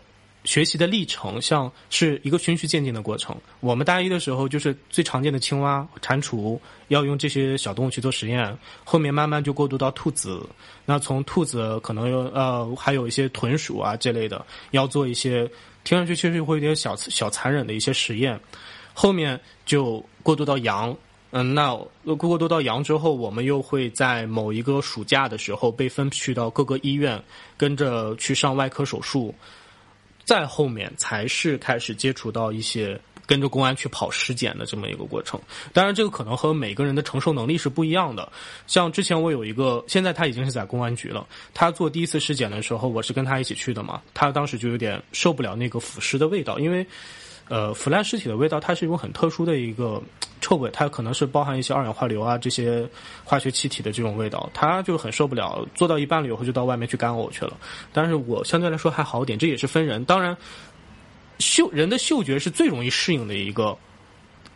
[0.43, 3.36] 学习的历程像是一个循序渐进的过程。
[3.60, 10.43] 我们大一的时候就是最常见的青蛙、蟾蜍，要用这些小动物去做实验，后面慢慢就过渡到兔子。
[10.84, 15.47] 那从兔子可能有呃还有一些豚鼠啊这类的，要做一些
[15.84, 18.39] 听上去确实会有点小小残忍的一些实验。
[18.94, 20.96] 后面就过渡到羊。
[21.34, 21.74] 嗯，那
[22.17, 27.24] 过渡到羊之后，我们又会在某一个暑假的时候被分去到各个医院，
[27.56, 29.34] 跟着去上外科手术。
[30.26, 33.00] 再后面才是开始接触到一些
[33.32, 35.39] 跟着公安去跑尸检的这么一个过程。
[35.72, 38.30] 当然，这个可能和每个人的承受能力是不一样的。
[38.67, 41.26] 像之前我有一个，现在他已经是在公安局了。
[41.54, 44.02] 他做第一次尸检的时候，我是跟他一起去的嘛。
[44.13, 46.86] 他当时就有点受不了那个腐尸的味道，因为。
[47.50, 50.02] 呃，腐烂尸体的味道，它是一种很特殊的一个
[50.39, 52.88] 臭味，它可能是包含一些二氧化硫啊这些
[53.26, 55.67] 化学气体的这种味道，他就很受不了。
[55.76, 57.58] 做到一半了以后，就到外面去干呕去了。
[57.91, 60.06] 但是我相对来说还好点，这也是分人。
[60.06, 60.38] 当然，
[61.41, 63.77] 嗅人的嗅觉是最容易适应的一个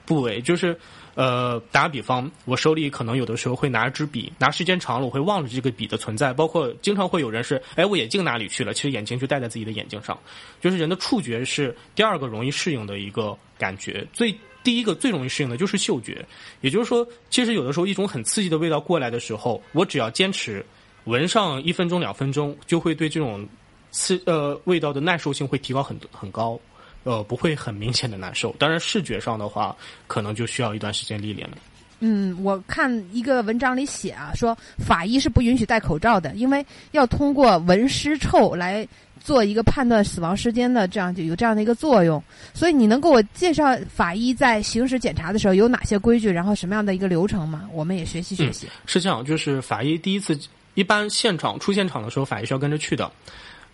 [0.05, 0.79] 部位，就是。
[1.15, 6.33] 呃，打比方，我手里可能有的时候会拿一支笔，拿时间长了，我会忘了这个笔的存在。
[6.33, 8.73] 包括经常会有人是，哎，我眼镜哪里去了？
[8.73, 10.19] 其实眼镜就戴在自己的眼睛上。
[10.59, 16.25] 就是人的触觉是第二个容易适应的一个感觉，最第一个最容易适应的就是嗅觉。
[16.59, 20.65] 也就是说，其实有的时候一种很刺激的味道过来的时候，我只要坚持
[21.05, 23.47] 闻上一分钟、两分钟，就会对这种
[23.89, 26.59] 刺呃味道的耐受性会提高很很高。
[27.05, 28.53] 呃，不会很明显的难受。
[28.59, 29.73] 当然，视觉上的话，
[30.07, 31.57] 可能就需要一段时间历练了。
[31.99, 38.85] 嗯，我看一个文章里写啊，说法医是不允许戴口罩的，因为要通过闻尸臭来
[39.23, 42.21] 做一个判断死亡时间的，这样就有这样的一个作用。
[42.53, 47.69] 所以，你能给我介绍法医在行使检查的时候有哪些规矩，然后什么样的一个流程吗？
[47.71, 48.67] 我们也学习学习。
[48.67, 50.37] 嗯、是这样，就是法医第一次
[50.73, 53.09] 一般现场出现场的时候，法医是要跟着去的。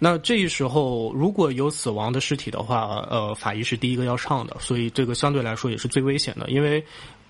[0.04, 6.84] 那这时候如果有死亡的尸体的话，呃，法医是第一个要上的，所以这个相对来说也是最危险的，因为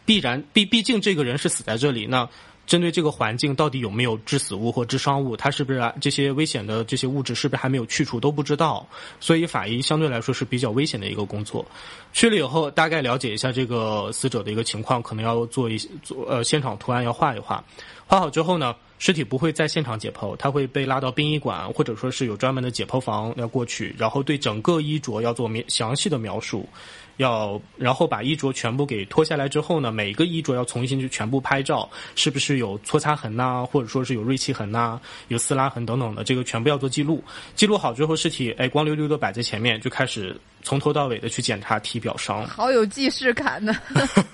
[0.06, 2.26] 必然毕毕竟这个人是死在这里，那
[2.66, 8.88] 针对这个环境到底有没有致死物或致伤物，他是不是、啊、这些危险的这些物质是不是还没有去除都不知道，
[9.20, 11.66] 所以法医相对来说是比较危险的一个工作。
[12.14, 17.62] 去了以后，大概了解一下这个死者的一个情况，可能要做一做呃现场图案要画一画，
[18.08, 18.74] 画好之后呢。
[19.02, 26.70] 尸体不会在现场解剖，他会被拉到殡仪馆，或者说是有专门的解剖房要过去，然后对整个衣着要做详细的描述，
[27.17, 37.24] 要然后把衣着全部给脱下来之后呢，每一个衣着要重新去全部拍照，是不是有搓擦痕呐、或者说是有锐器痕呐、有撕拉痕等等的，这个全部要做记录。
[37.55, 42.45] 记录好之后，尸体哎光溜溜的摆在前面，就开始从头到尾的去检查体表伤。
[42.47, 43.76] 好有既视感呢。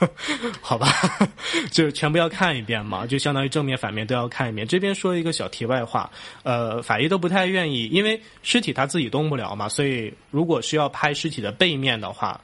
[0.62, 0.88] 好吧，
[1.72, 4.68] 就是全部要看一遍嘛，就相当于正面反面都要看一遍。
[4.68, 6.10] 这边说一个小题外话，
[6.44, 12.40] 呃，法医都不太愿意，因为尸体他自己动不了嘛，所以如果是要拍尸体的背面的话，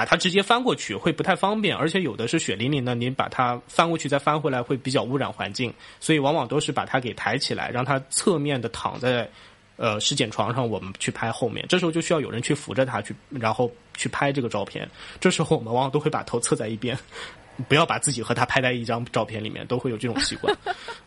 [0.00, 5.70] 把它直接翻过去会不太方便，而且有的是血淋淋的，你把它翻过去再翻回来会比较污染环境，
[6.00, 9.28] 所以往往都是把它给抬起来，让它侧面的躺在。
[9.76, 14.86] 呃，尸检床上，我们去拍后面，这时候就需要有人去扶着它去，然后去拍这个照片。
[15.18, 16.94] 这时候我们往往都会把头侧在一边，
[17.66, 20.54] 不要把自己和他拍在一张照片里面，都会有这种习惯。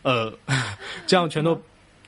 [0.02, 0.32] 呃，
[1.06, 1.54] 这样全都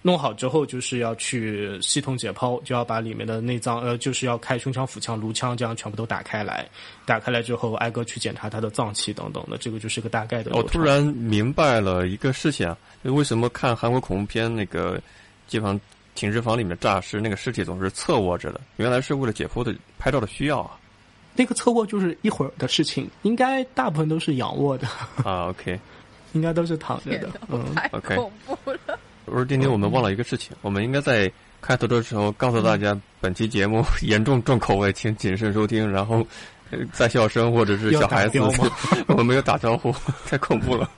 [0.06, 6.64] 弄好之后，就是要去系统解剖，就要把里面的内脏，呃，就是要开胸腔、腹腔、颅腔，这样全部都打开来。
[7.04, 10.52] 打开来之后，挨个去检查他的脏器等等的，这个就是个大概的。
[10.54, 15.00] 我突然明白了一个事情啊，为什么看韩国恐怖片那个
[15.48, 15.78] 地方。
[16.14, 20.70] 停尸房里面诈尸，那个尸体总是侧卧着的，原来是为了解剖的拍照的需要啊。
[21.34, 24.88] 那个侧卧就是一会儿的事情，应该大部分都是仰卧的
[25.22, 25.50] 啊。
[25.50, 25.78] OK，
[26.32, 27.28] 应该都是躺着的。
[27.50, 28.16] 嗯，OK。
[28.16, 28.98] 恐怖了。
[29.26, 35.88] 我说丁丁，我们忘了一个事情，我们应该在开头的时候告诉大家，本期节目 严重重口味，请谨慎收听。
[35.90, 36.26] 然后
[36.92, 38.38] 在校生或者是小孩子，
[39.08, 39.94] 我们没有打招呼，
[40.26, 40.90] 太恐怖了。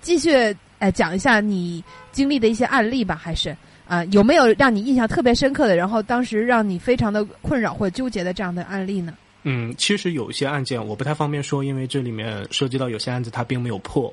[0.00, 0.32] 继续，
[0.78, 3.56] 哎，讲一下你经历的一些案例吧，还是？
[3.86, 9.12] 啊，有没有让你印象特别深刻的，然后当时让你非常的困扰或纠结的这样的案例呢？
[9.42, 14.12] 嗯，其实有一些案件我不太方便说，因为这里面涉及到有些案子它并没有破，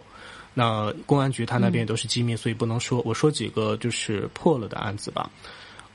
[0.54, 3.02] 那公安局他那边都是机密，所以不能说。
[3.06, 5.30] 我说几个就是破了的案子吧。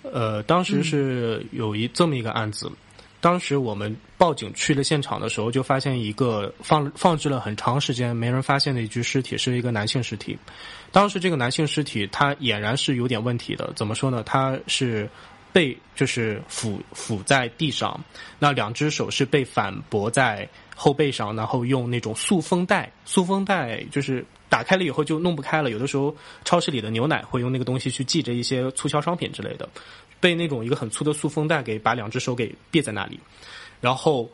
[0.02, 2.70] 呃，当时是有一这么一个案子。
[3.18, 10.38] 当时我们报警去了现场的时候，就发现一个放放置了很长时间没人发现的一具尸体，是一个男性尸体。
[10.92, 14.22] 当时这个男性尸体他俨然是有点问题的，怎么说呢？
[14.22, 15.08] 他是
[15.52, 17.98] 被就是俯俯在地上，
[18.38, 25.70] 那两只手是被反驳在后背上，然后用那种塑封袋，塑封袋就是打开了以后就弄不开了。
[25.70, 29.68] 有的时候超市里的牛奶会用那个东西去系着一些促销商品之类的。
[30.18, 33.20] 被那种一个很粗的塑封带给把两只手给别在那里，
[33.82, 34.28] 然后，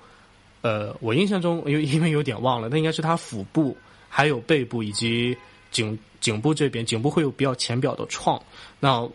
[0.60, 3.76] 呃，我印象中因为因为有点忘了，那应该是他腹部、
[4.08, 5.36] 还有背部以及
[5.72, 8.40] 颈颈部这边，颈部会有比较浅表的创，
[8.78, 9.06] 那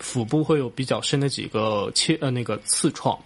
[0.00, 3.16] 腹部会有比较深的几个切呃那个刺创，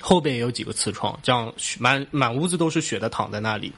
[0.00, 3.72] 后边也有几个刺创，这样满满屋子都是血的躺在那里，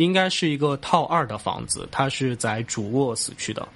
[0.00, 3.68] 应该是一个套二的房子，它是在主卧死去的，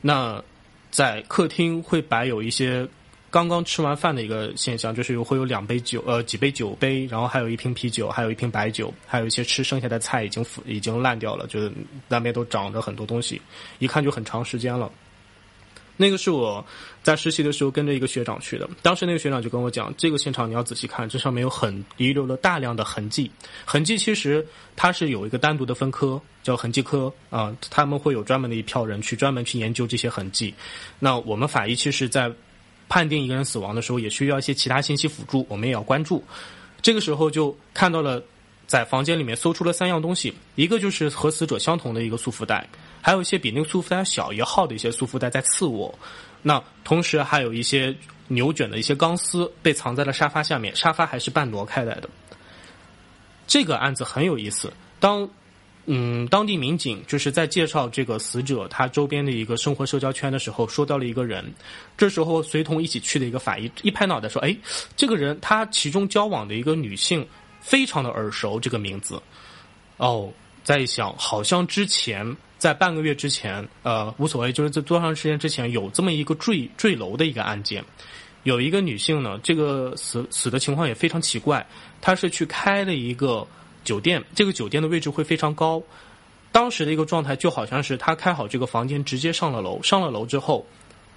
[0.00, 0.42] 那
[0.90, 2.88] 在客厅会摆有一些。
[3.32, 11.72] 刚刚吃完饭的一个现象，就是会有两杯酒，呃，几杯酒杯，然后还有一瓶啤酒，还有一瓶白酒，还有一些吃剩下的菜已经腐已经烂掉了，就是
[12.08, 13.40] 那边都长着很多东西，
[13.78, 14.92] 一看就很长时间了。
[16.02, 16.64] 那个是我
[17.00, 23.30] 在实习的时候跟着一个学长去的，当时那个学长就跟我讲，这个现场你要仔细看，这上面有很遗留了大量的痕迹，
[23.64, 24.44] 痕迹其实
[24.74, 30.52] 它是有一个单独的分科，叫痕迹科啊，他们会有专门的一票人去专门去研究这些痕迹。
[30.98, 32.28] 那我们法医其实，在
[32.88, 36.24] 判定一个人死亡的时候，也需要一些其他信息辅助，我们也要关注。
[36.82, 38.20] 这个时候就看到了，
[38.66, 42.68] 在房间里面搜出了三样东西，一个就是和死者相同的一个束缚带，
[43.02, 45.94] 还有一些比那个束缚带小一号的一些束缚带在刺我。
[46.40, 47.94] 那同时还有一些
[48.28, 52.08] 扭卷的一些钢丝被藏在了沙发下面，沙发还是半挪开来的。
[53.46, 55.28] 这个案子很有意思，当。
[55.86, 61.44] 嗯，当地民警就是在介绍这个死者他周边的一个生活社交圈的时候，说到了一个人。
[61.98, 64.56] 这时候随同一起去的一个法医一拍脑袋说：“哎，
[64.96, 67.26] 这个人他其中交往的一个女性
[67.60, 69.20] 非常的耳熟，这个名字。”
[69.98, 70.32] 哦，
[70.62, 72.24] 在想好像之前
[72.62, 77.84] 在半个月之前，呃，无所谓，就是在多长时间之前有这么一个坠坠楼的一个案件，
[78.44, 81.66] 有一个女性呢，这个死死的情况也非常奇怪，
[82.00, 83.44] 她是去开了一个。
[83.82, 85.82] 酒店这个酒店的位置会非常高，
[86.52, 89.82] 当时的一个状态就好像是她开好这个房间，直接上了楼。
[89.82, 90.64] 上了楼之后，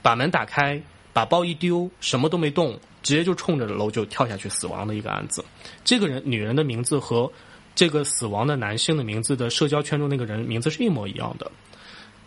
[0.02, 0.82] 把门打开，
[1.14, 2.72] 把包一丢，什么都没动，
[3.04, 5.46] 直接就冲着楼就跳下去死亡的一个案子。
[5.84, 7.32] 这个人女人的名字和
[7.76, 11.52] 这个死亡的男性的名字的社交圈中那个人名字是一模一样的，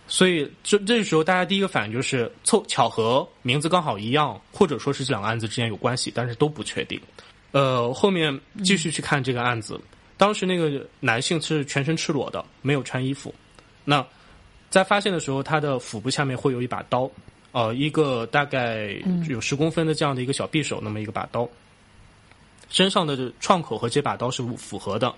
[0.07, 7.01] 所以这这时候大家第一个反应就是凑巧合，名字刚好一样，或者说是这两个案子之间有关系，但是都不确定。
[7.53, 9.80] 呃，后面继续去看这个案子。
[10.18, 13.34] 当时那个男性是全身赤裸的，没有穿衣服。
[13.84, 14.05] 那
[14.68, 17.11] 在发现的时候，他的腹部下面会有一把刀，
[17.53, 21.49] 呃，一个大概有十公分的这样的一个小匕首，那么一个把刀。
[22.68, 25.14] 身上的创口和这把刀是符合的，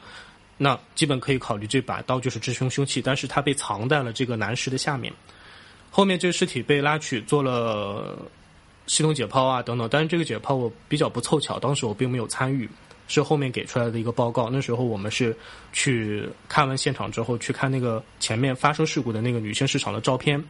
[0.57, 5.13] 那基本可以考虑这把刀就是致凶凶器，但是它被藏在了这个男尸的下面。
[5.91, 8.19] 后面这个尸体被拉去做了
[8.87, 12.69] 系统解剖啊等等，但是这个解剖我比较不凑巧，当时我并没有参与。
[13.13, 14.49] 是后面给出来的一个报告。
[14.49, 15.37] 那时候我们是
[15.73, 20.41] 去看完现场之后，去看那个前面发生事故的那个女性市场的照片，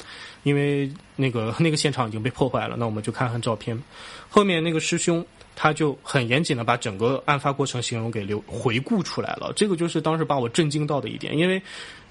[0.43, 2.77] 因为那个那个现场已经被破坏了。
[2.79, 3.83] 那我们就看看照片。
[4.29, 5.25] 后面那个师兄
[5.61, 9.53] 他就很严谨的把整个案发过程形容给留回顾出来了。
[9.55, 11.61] 这个就是当时把我震惊到的一点，因为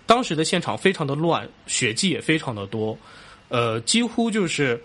[0.05, 2.95] 当时的现场非常的乱，血迹也非常的多，
[3.47, 4.79] 呃，几乎就是。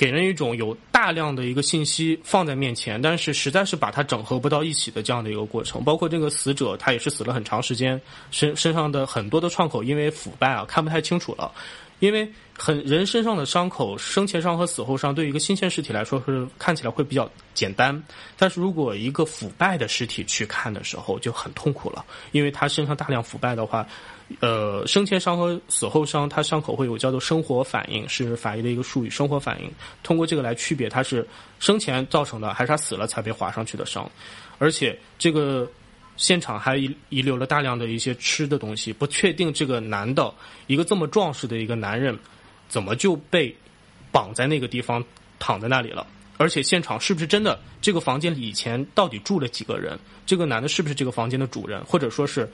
[0.00, 5.84] 给人一种有大量的一个信息放在面前，但是实在是把它整合不到一起的这样的一个过程。
[5.84, 8.00] 包括这个死者，他也是死了很长时间，
[8.30, 11.52] 身身上的很多的创口因为腐败啊看不太清楚了。
[12.00, 12.28] 因为
[12.58, 18.02] 很人身上的伤口，生前伤和死后伤对于一个新鲜尸体来说是看起来会比较简单，
[18.36, 23.86] 但是如果一个腐败的尸体去看的时候就很痛苦了，因为他身上大量腐败的话。
[24.38, 29.10] 呃，生前伤和死后伤，它伤口会有叫做生活反应，是法医的一个术语。
[29.10, 29.68] 生活反应
[30.04, 31.26] 通过这个来区别它是
[31.58, 34.08] 生前造成的，还是他死了才被划上去的伤。
[34.58, 35.68] 而且这个
[36.20, 40.30] 现场还遗遗留了大量的一些吃的东西，不确定这个男的
[40.66, 42.16] 一个这么壮实的一个男人，
[42.68, 43.56] 怎么就被
[44.12, 45.02] 绑在那个地方
[45.38, 46.06] 躺在那里了？
[46.36, 47.58] 而且现场是不是真的？
[47.80, 49.98] 这个房间里以前到底住了几个人？
[50.26, 51.82] 这个男的是不是这个房间的主人？
[51.86, 52.46] 或者说是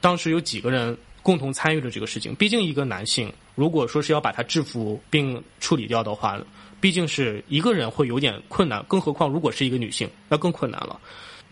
[0.00, 0.96] 当时有几个人？
[1.22, 2.34] 共同参与了这个事情。
[2.34, 6.40] 毕竟一个男性，如果说是要把他制服并处理掉的话，
[6.80, 8.82] 毕竟是一个人会有点困难。
[8.88, 10.98] 更何况如果是一个女性，那更困难了。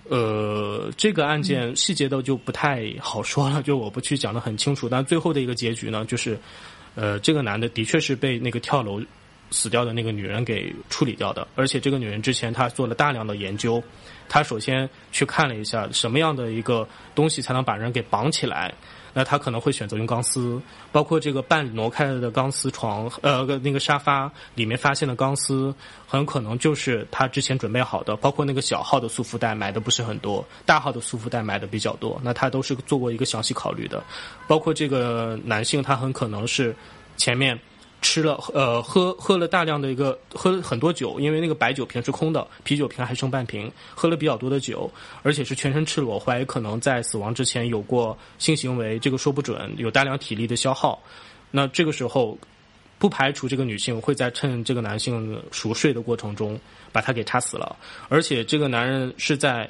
[0.08, 4.88] 呃，这个案件细节的就不太好说了， 就我不去讲的很清楚。
[4.88, 6.38] 但最后的一个结局呢，就是，
[6.94, 9.00] 呃，这个男的的确是被那个跳楼
[9.50, 11.46] 死掉的那个女人给处理掉的。
[11.54, 13.82] 而且这个女人之前她做了大量的研究，
[14.28, 18.74] 她首先去看了一下什么样的一个东西才能把人给绑起来。
[19.18, 20.62] 那他可能会选择用钢丝，
[20.92, 25.74] 包括这个半挪开的钢丝床，呃，那个沙发里面发现的钢丝，
[26.06, 28.14] 很可能就是他之前准备好的。
[28.14, 32.20] 包括那个小号的束缚带买的不是很多，大号的束缚带买的比较多。
[32.22, 34.00] 那他都是做过一个详细考虑的。
[34.46, 36.72] 包括这个男性，他很可能是
[37.16, 37.58] 前面。
[38.00, 44.90] 吃了呃喝喝了大量的一个喝了很多酒，因为那个白酒瓶是空的，啤酒瓶还剩半瓶，喝了比较多的酒，
[45.22, 51.02] 而且是全身赤裸，怀疑可能在死亡之前有过性行为，这个说不准，有大量体力的消耗。
[51.50, 52.38] 那这个时候，
[52.98, 56.58] 不排除这个女性会在趁这个男性熟睡的过程中
[56.92, 57.76] 把他给插死了，
[58.08, 59.68] 而且这个男人是在。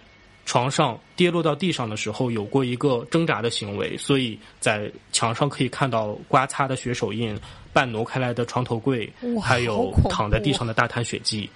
[0.48, 7.38] 床上跌落到地上的时候，有过一个挣扎的行为，所以在墙上可以看到刮擦的血手印、
[7.72, 9.10] 半挪开来的床头柜，
[9.42, 11.48] 还有躺在地上的大滩血迹。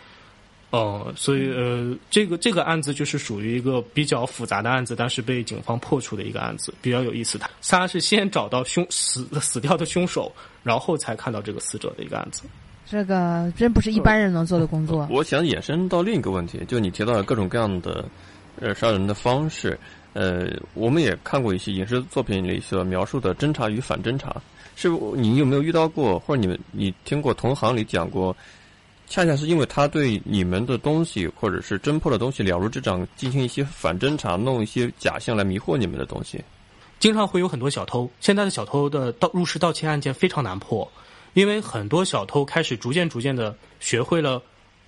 [0.70, 7.36] 哦，所以呃，这个这个案子就是属于一个比较复杂的案子，但是被警方破除的一个案子，比较有意思。
[7.38, 10.32] 他他是先找到凶死死掉的凶手，
[10.62, 12.44] 然后才看到这个死者的一个案子。
[12.86, 15.06] 这个真不是一般人能做的工作。
[15.10, 18.04] 我想衍生到另一个问题，就你提到了各种各样的。
[18.60, 19.76] 呃，杀人的方式，
[20.12, 24.36] 呃，我们也看过一些影视作品里所描述的侦查与反侦查，
[24.76, 28.36] 是不你有没有遇到过，或者你们你听过同行里讲过，
[29.06, 36.42] 恰恰是因为他对你们的东西或者是侦破的东西了如指掌，进行一些反侦查，弄一些假象来迷惑你们的东西，
[36.98, 38.10] 经常会有很多小偷。
[38.20, 40.90] 现在的小偷的盗入室盗窃案件非常难破，
[41.34, 44.42] 因为很多小偷开始逐渐逐渐的学会了。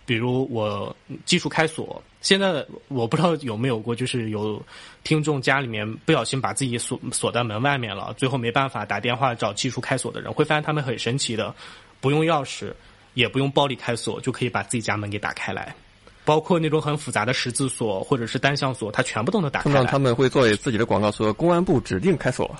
[0.07, 4.61] 比如我技术开锁，现在我不知道有没有过，就是有
[5.03, 11.55] 听众家里面不小心把自己锁锁在门外面了，最后没办法打电话找技术开锁的人，会发现他们很神奇的，
[12.01, 12.73] 不用钥匙，
[13.13, 15.77] 也不用暴力开锁，就可以把自己家门给打开来，
[16.25, 19.65] 包括那种很复杂的十字锁或者是单向锁，它全部都能打开。
[19.65, 22.57] 通常他们会做自己的广告说公安部指定开锁，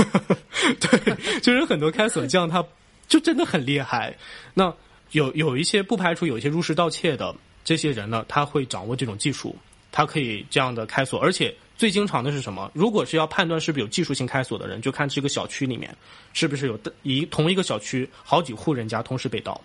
[0.78, 2.62] 对，就是很多开锁匠他
[3.06, 4.14] 就真的很厉害，
[4.52, 4.74] 那。
[5.12, 7.34] 有有一些不排除有一些入室盗窃的
[7.68, 9.54] 这些人呢，他会掌握这种技术，
[9.92, 12.70] 他可以这样的开锁，而且最经常的是什么？
[12.72, 15.94] 如果是要判断是不是有技术性开锁的人，就看这个小区里面
[16.32, 19.60] 是不是有一同一个小区好几户人家同时被盗，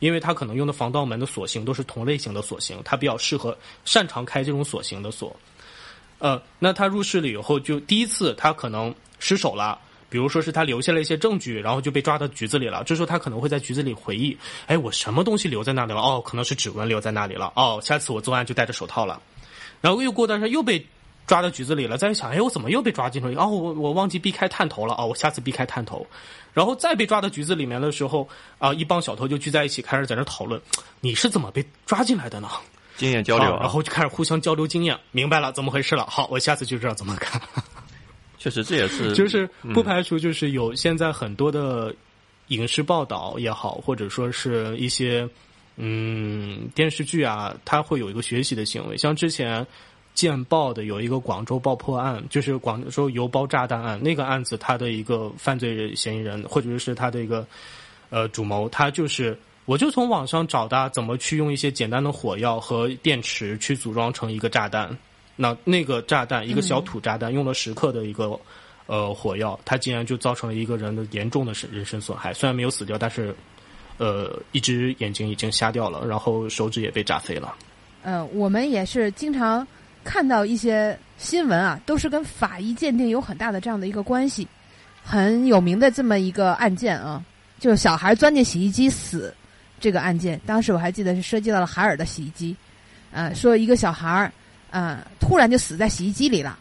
[0.00, 5.36] 因为他可能用的防盗门的锁型都是同类型的锁型，他比较适合擅长开这种锁型的锁。
[6.18, 9.78] 呃，那他入室了以后，就第一次他可能失手了。
[10.08, 12.82] 比如说是他留下了一些证据，然后就被抓到局子里了。
[12.84, 14.36] 这时候他可能会在局子里回忆：
[14.66, 16.00] 哎，我什么东西留在那里了？
[16.00, 17.52] 哦，可能是指纹留在那里了。
[17.56, 19.20] 哦，下次我作案就戴着手套了。
[19.80, 20.84] 然后又过段时间又被
[21.26, 21.98] 抓到局子里了。
[21.98, 23.42] 再一想，哎，我怎么又被抓进去了？
[23.42, 24.94] 哦，我我忘记避开探头了。
[24.96, 26.06] 哦，我下次避开探头。
[26.54, 28.28] 然后再被抓到局子里面的时候，
[28.58, 30.60] 啊，一帮小偷就聚在一起开始在那讨论：
[31.00, 32.48] 你是怎么被抓进来的呢？
[32.96, 36.06] 经验交流啊，然后就开始互相交流经验，明白了怎么回事了。
[36.06, 37.42] 好，我下次就知道怎么干。
[38.46, 41.92] 确实这也是 就是不排除就是有现在很多的
[42.48, 45.28] 影视报道也好，或者说是一些
[45.76, 48.96] 嗯电视剧啊，它会有一个学习的行为。
[48.96, 49.66] 像之前
[50.14, 57.44] 见报的有一个广州爆破案，就是广州邮包炸弹案，那个案子它的一个犯罪嫌疑人或者是他的一个
[58.10, 64.96] 呃主谋，他就是我就从网上找的怎么去用一些简单的火药和电池去组装成一个炸弹。
[65.36, 68.40] 那那个炸弹，一个小土炸弹，用了十克的一个
[68.86, 72.32] 呃火药，它竟然就造成了一个人的严重的人身损害。
[72.32, 73.36] 虽然没有死掉，但是
[73.98, 77.54] 呃一只眼睛已经瞎掉了，然后手指也被炸飞了。
[78.02, 79.66] 呃，我们也是经常
[80.02, 84.48] 看到一些新闻啊，都是跟法医鉴定有很大的这样的一个关系。
[85.04, 87.22] 很有名的这么一个案件啊，
[87.60, 89.34] 就是小孩钻进洗衣机死
[89.78, 90.40] 这个案件。
[90.46, 92.56] 当时我还记得是涉及到了海尔的洗衣机，
[93.10, 94.32] 呃，说一个小孩儿。
[94.70, 96.58] 嗯，突然就死在洗衣机里了，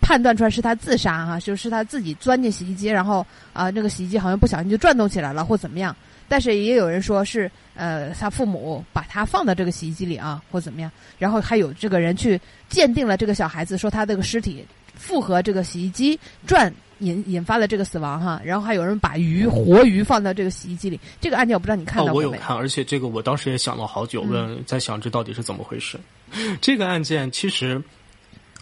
[0.00, 5.94] 判断出来是他自杀哈，就是他自己钻进洗衣机，然后啊，那个洗衣机好像不小心就转动起来了或怎么样。
[6.30, 10.90] 但是也有人说是呃，他父母把他放到这个洗衣机里啊，或怎么样。
[11.18, 12.38] 然后还有这个人去
[12.68, 14.62] 鉴定了这个小孩子，说他这个尸体
[14.94, 18.40] 符合这个洗衣机转引引发的这个死亡哈。
[18.44, 22.28] 然后还有人把鱼活鱼放到这个洗衣机里，这个案件我不知道你看到过没？
[22.28, 25.98] 我有看，而且这个我当时也想了好久，问在想这到底是怎么回事。
[26.60, 27.82] 这个案件其实，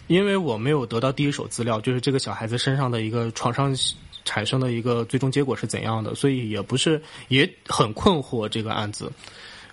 [0.07, 3.75] 因为我没有得到第一手资料，就是这个小孩子身上的一个创伤
[4.23, 9.11] 产生的一个最终结果是怎样的，所以也不是也很困惑这个案子。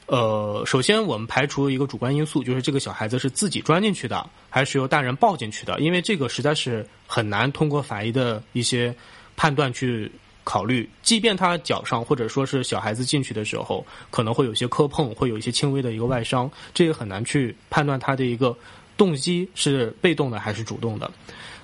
[0.07, 5.79] 呃，首先我们排除一个主观因素，就是这个小孩子是自己钻进去的，还是由大人抱进去的？
[5.81, 8.95] 因为这个实在是很难通过法医的一些
[9.37, 10.11] 判断去。
[10.47, 18.55] 考虑，即便他脚上或者说是小孩子进去的时候，可能会有些磕碰，会有一些轻微的一个外伤，这也很难去判断他的一个
[18.95, 21.11] 动机是被动的还是主动的。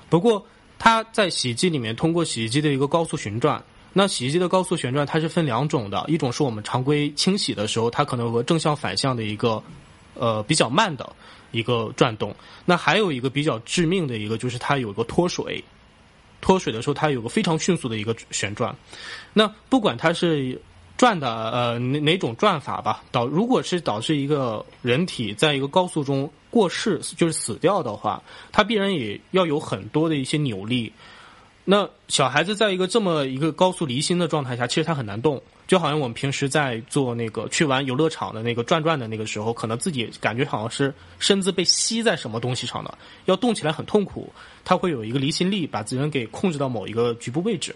[0.08, 0.42] 不过
[0.78, 3.62] 他在洗衣机里面通过洗衣机的一个高速旋转，
[3.92, 9.62] 那洗衣机的高速旋转它是分两种的，一种是我们常规清洗的时候，它可能有个正向反向的一个
[10.14, 11.12] 呃比较慢的
[11.50, 12.34] 一个转动，
[12.64, 15.62] 那还有一个比较致命的一个就是它有个脱水。
[16.40, 18.74] 脱水的时候，它有个非常迅速的一个旋转。
[19.34, 20.58] 那不管它是
[20.96, 28.22] 转的呃哪哪种转法吧，导如果是导致一个人体在一个高速中过世，就是死掉的话，
[28.52, 30.90] 它必然也要有很多的一些扭力。
[31.70, 35.40] 那小孩子在一个这么一个高速离心的状态下，其实他很难动。
[35.68, 44.32] 就好像我们平时在做那个去玩游乐场的那个转转的那个时候，可能自己感觉好像是身子被吸在什么东西上的，要动起来很痛苦。
[44.64, 47.72] 他会有一个离心力把自己给控制到某一个局部位置。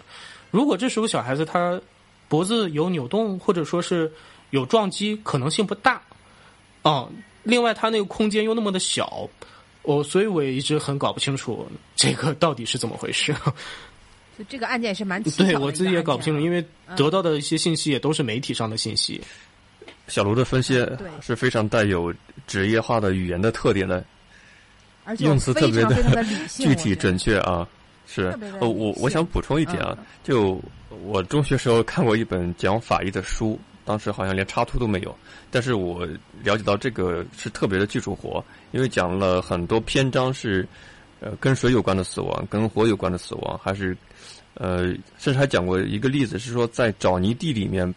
[0.51, 1.79] 如果这时候小孩子他
[2.27, 4.11] 脖子有扭动或者说是
[4.49, 6.01] 有撞击，可能性不大。
[6.81, 7.07] 啊，
[7.43, 9.29] 另外他那个空间又那么的小，
[9.85, 13.33] 我所以我也一直很搞不清楚这个到底是怎么回事。
[14.37, 16.65] 就这个案件是蛮对我自己也搞不清楚，因为
[16.95, 19.21] 得到的一些信息也都是媒体上的信息。
[20.07, 20.85] 小卢的分析
[21.21, 22.13] 是非常带有
[22.45, 24.03] 职业化的语言的特点的，
[25.19, 27.67] 用词特别的 具体准确啊。
[28.05, 28.25] 是，
[28.59, 30.61] 呃，我我想补充一点啊，就
[31.03, 35.15] 我中学时候看过一本讲法医的书，当时好像连插图都没有，
[35.49, 36.05] 但是我
[36.43, 40.67] 了解到这个是特别的技术活，因为讲了很多篇章是
[41.21, 43.95] 呃跟水有关的死亡，跟火有关的死亡，还是。
[44.57, 44.85] 呃，
[45.17, 47.93] 甚至还讲过一个例子，是说在沼泥地里面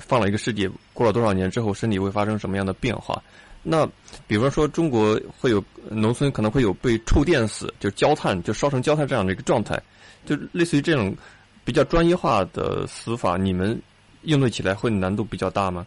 [0.00, 3.22] 放了一个尸体，过了多少年之后，身体会发生什么样的变化？
[3.62, 3.88] 那
[4.26, 9.80] 比方说，中国会有农村可能会有被触电死，就焦炭就烧成焦炭这样的一个状态，
[10.26, 11.16] 就类似于这种
[11.64, 13.80] 比较专业化的死法，你们
[14.22, 15.86] 应对起来会难度比较大吗？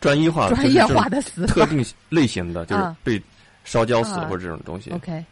[0.00, 3.20] 专一化专业化的死特定类型的，就是被
[3.64, 4.90] 烧焦死或者这种东西。
[4.90, 5.24] OK，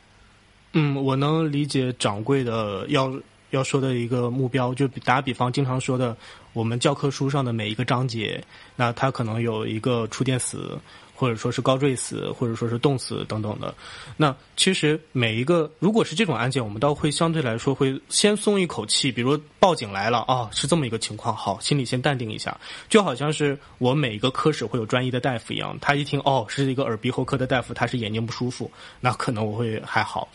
[0.72, 3.12] 嗯，我能理解掌柜的要。
[3.50, 6.16] 要说的一个目标，就打比方，经常说的，
[6.54, 8.42] 我们教科书上的每一个章节，
[8.74, 10.76] 那它可能有一个触电死，
[11.14, 13.74] 或者说是高坠死，或者说是冻死等等的。
[14.16, 19.12] 那其实每一个，如果是这种案件，我们倒会相对来说会先松一口气。
[19.12, 22.58] 比如报警来了，啊，是这么一个情况，好，心里先淡定一下。
[22.88, 30.28] 就好像是我每一个科室会有专业的大夫一样，他一听，哦，是一个耳鼻喉科的大夫，他是眼睛不舒服，那可能我会还好。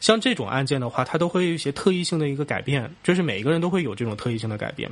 [0.00, 4.90] 像这种案件的话，它都会有一些特异性的一个改变，就是每一个人都会有这种特异性的改变。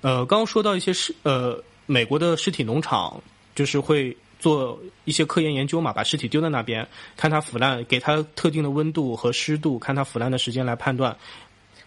[0.00, 3.22] 呃，刚刚说到一些尸，呃，美国的尸体农场，
[3.54, 4.16] 就是会
[4.46, 6.86] 做一些科研研究嘛，把尸体丢在那边，
[7.16, 11.16] 看它腐烂，给它特定的温度和湿度，看它腐烂的时间来判断。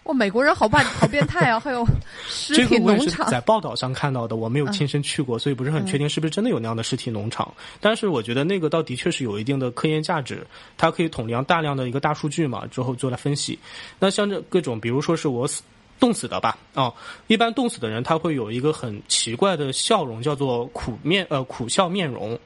[0.02, 1.58] 哇，美国人好办 好变态啊！
[1.58, 1.86] 还有
[2.28, 7.50] 尸体这个我也是农场，在报道上看到的，我没有嗯亲身去过，所以不是很确定是不是真的有那样的尸体农场。
[7.80, 10.46] 但是我觉得那个倒的确是有一定的科研价值，
[10.76, 13.58] 它可以统量大量的一个大数据嘛，之后做来分析。
[13.98, 15.62] 那像这各种，比如说是我死
[16.00, 16.92] 冻死的吧，啊，
[17.28, 22.36] 一般冻死的人他会有一个很奇怪的笑容，叫做苦面呃苦笑面容。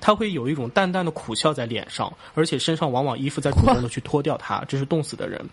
[0.00, 5.44] 他会有一种淡淡的苦笑在脸上，而且身上往往衣服在主动的去脱掉它，这是冻死的人。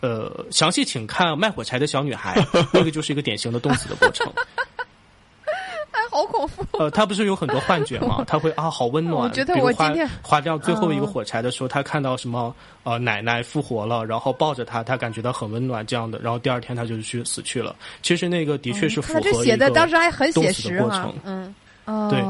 [0.00, 2.40] 呃，详细请看《卖火柴的小女孩》，
[2.72, 4.32] 那个就是一个典型的冻死的过程。
[5.90, 6.78] 哎，好恐怖！
[6.78, 8.24] 呃，他不是有很多幻觉吗？
[8.28, 9.22] 他会啊，好温暖。
[9.22, 16.18] 我觉得比如划我今天划掉最后一个嗯火柴的时候，他看到什么呃奶奶复活了，然后抱着他，他感觉到很温暖这样的。
[16.20, 17.74] 然后第二天他就去死去了。
[18.02, 21.54] 其实那个的确是符合看他这写的一个当时还很写实哈过程，嗯，
[21.86, 22.20] 哦，对，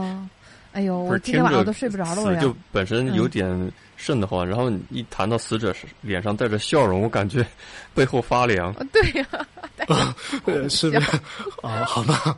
[0.72, 2.54] 哎呦，我今天晚上都睡不着了，我死就。
[2.72, 3.48] 本身有点
[3.96, 7.44] 瘆得慌，然后你一谈到死者脸上带着笑容，我感觉
[7.94, 8.70] 背后发凉。
[8.74, 9.26] 哦对呀、
[10.46, 11.00] 呃，是的，
[11.62, 12.36] 啊， 好吧。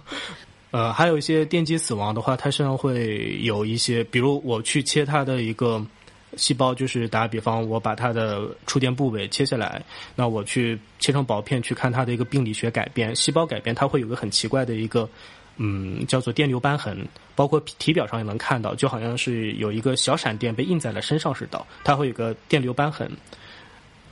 [0.71, 5.85] 呃，还有一些电击死亡的话，它身上会有一些，比如我去切它的一个
[6.37, 9.83] 细胞，就是打个比方，我把它的触电部位切下来，
[10.15, 15.09] 那我去切成薄片去看它的一个病理学改变、细胞改变，它会有个很奇怪的一个。
[15.63, 17.07] 嗯，叫做电流瘢痕，
[17.37, 23.11] 包括体表上也能看到，就好像是有一个小闪电被印在了身上似的，它会有个电流瘢痕。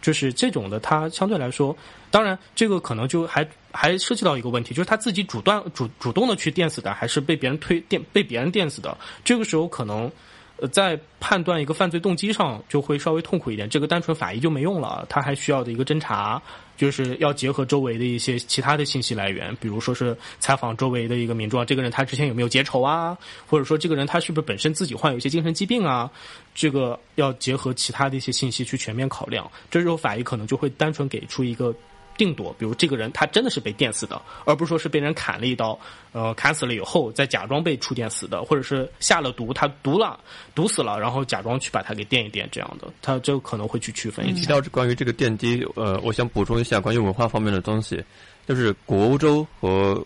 [0.02, 1.74] 就是这种的，它相对来说，
[2.10, 3.48] 当然这个可能就还
[3.80, 8.98] 还涉及到一个问题，就是他自己主断主主动的去电死的，还是被别人推电被别人电死的？
[9.24, 10.10] 这个时候可能，
[10.56, 13.70] 呃，在判断一个犯罪动机上就会稍微痛苦一点。
[13.70, 16.42] 这个单纯法医就没用了，他还需要的一个侦查，
[16.76, 23.16] 就是要结合周围的一些其他的信息来源，比如说是采访周围的一个民众，这个人他之前有没有结仇啊，
[23.46, 26.10] 或者说这个人他是不是本身自己患有一些精神疾病啊？
[26.52, 29.48] 这个要结合其他的一些信息去全面考量。
[29.70, 31.72] 这时候法医可能就会单纯给出一个
[32.18, 35.78] 定夺，比如这个人他真的是被电死的，而不是说是被人砍了一刀，
[36.12, 40.18] 呃，砍死了以后再假装被触电死的，或者是下了毒，他毒了
[40.54, 44.40] 毒死了，然后假装去把他给电一电这样的，他就可能会去区分一下。
[44.40, 48.04] 提到关于这个电击，呃，我想补充一下关于文化方面的东西，
[48.46, 50.04] 就是古欧洲和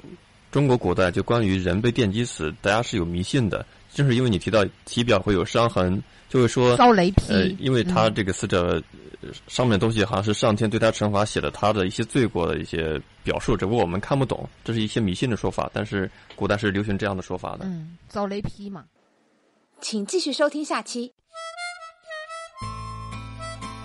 [0.51, 8.83] 中国古代就关于人被电击死，大家是有迷信的，正是因为你提到体表会有伤痕，就会说遭雷劈，呃，因为他嗯这个死者、
[9.21, 17.59] 呃上面的东西好像是上天对他惩罚写了他的一些罪过的一些表述，只不过我们看不懂，这是一些迷信的说法，但是古代是流行这样的说法的。
[17.63, 18.83] 嗯，遭雷劈嘛。
[19.81, 21.13] 请继续收听下期。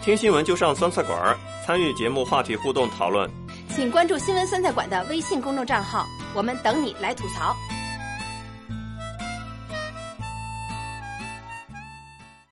[0.02, 3.30] 听新闻就上酸菜馆儿，参与节目话题互动讨论。
[3.76, 6.04] 请关注新闻酸菜馆的微信公众账号，
[6.34, 7.56] 我们等你来吐槽。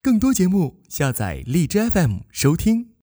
[0.05, 2.89] 更多节目，下载荔枝 FM 收听。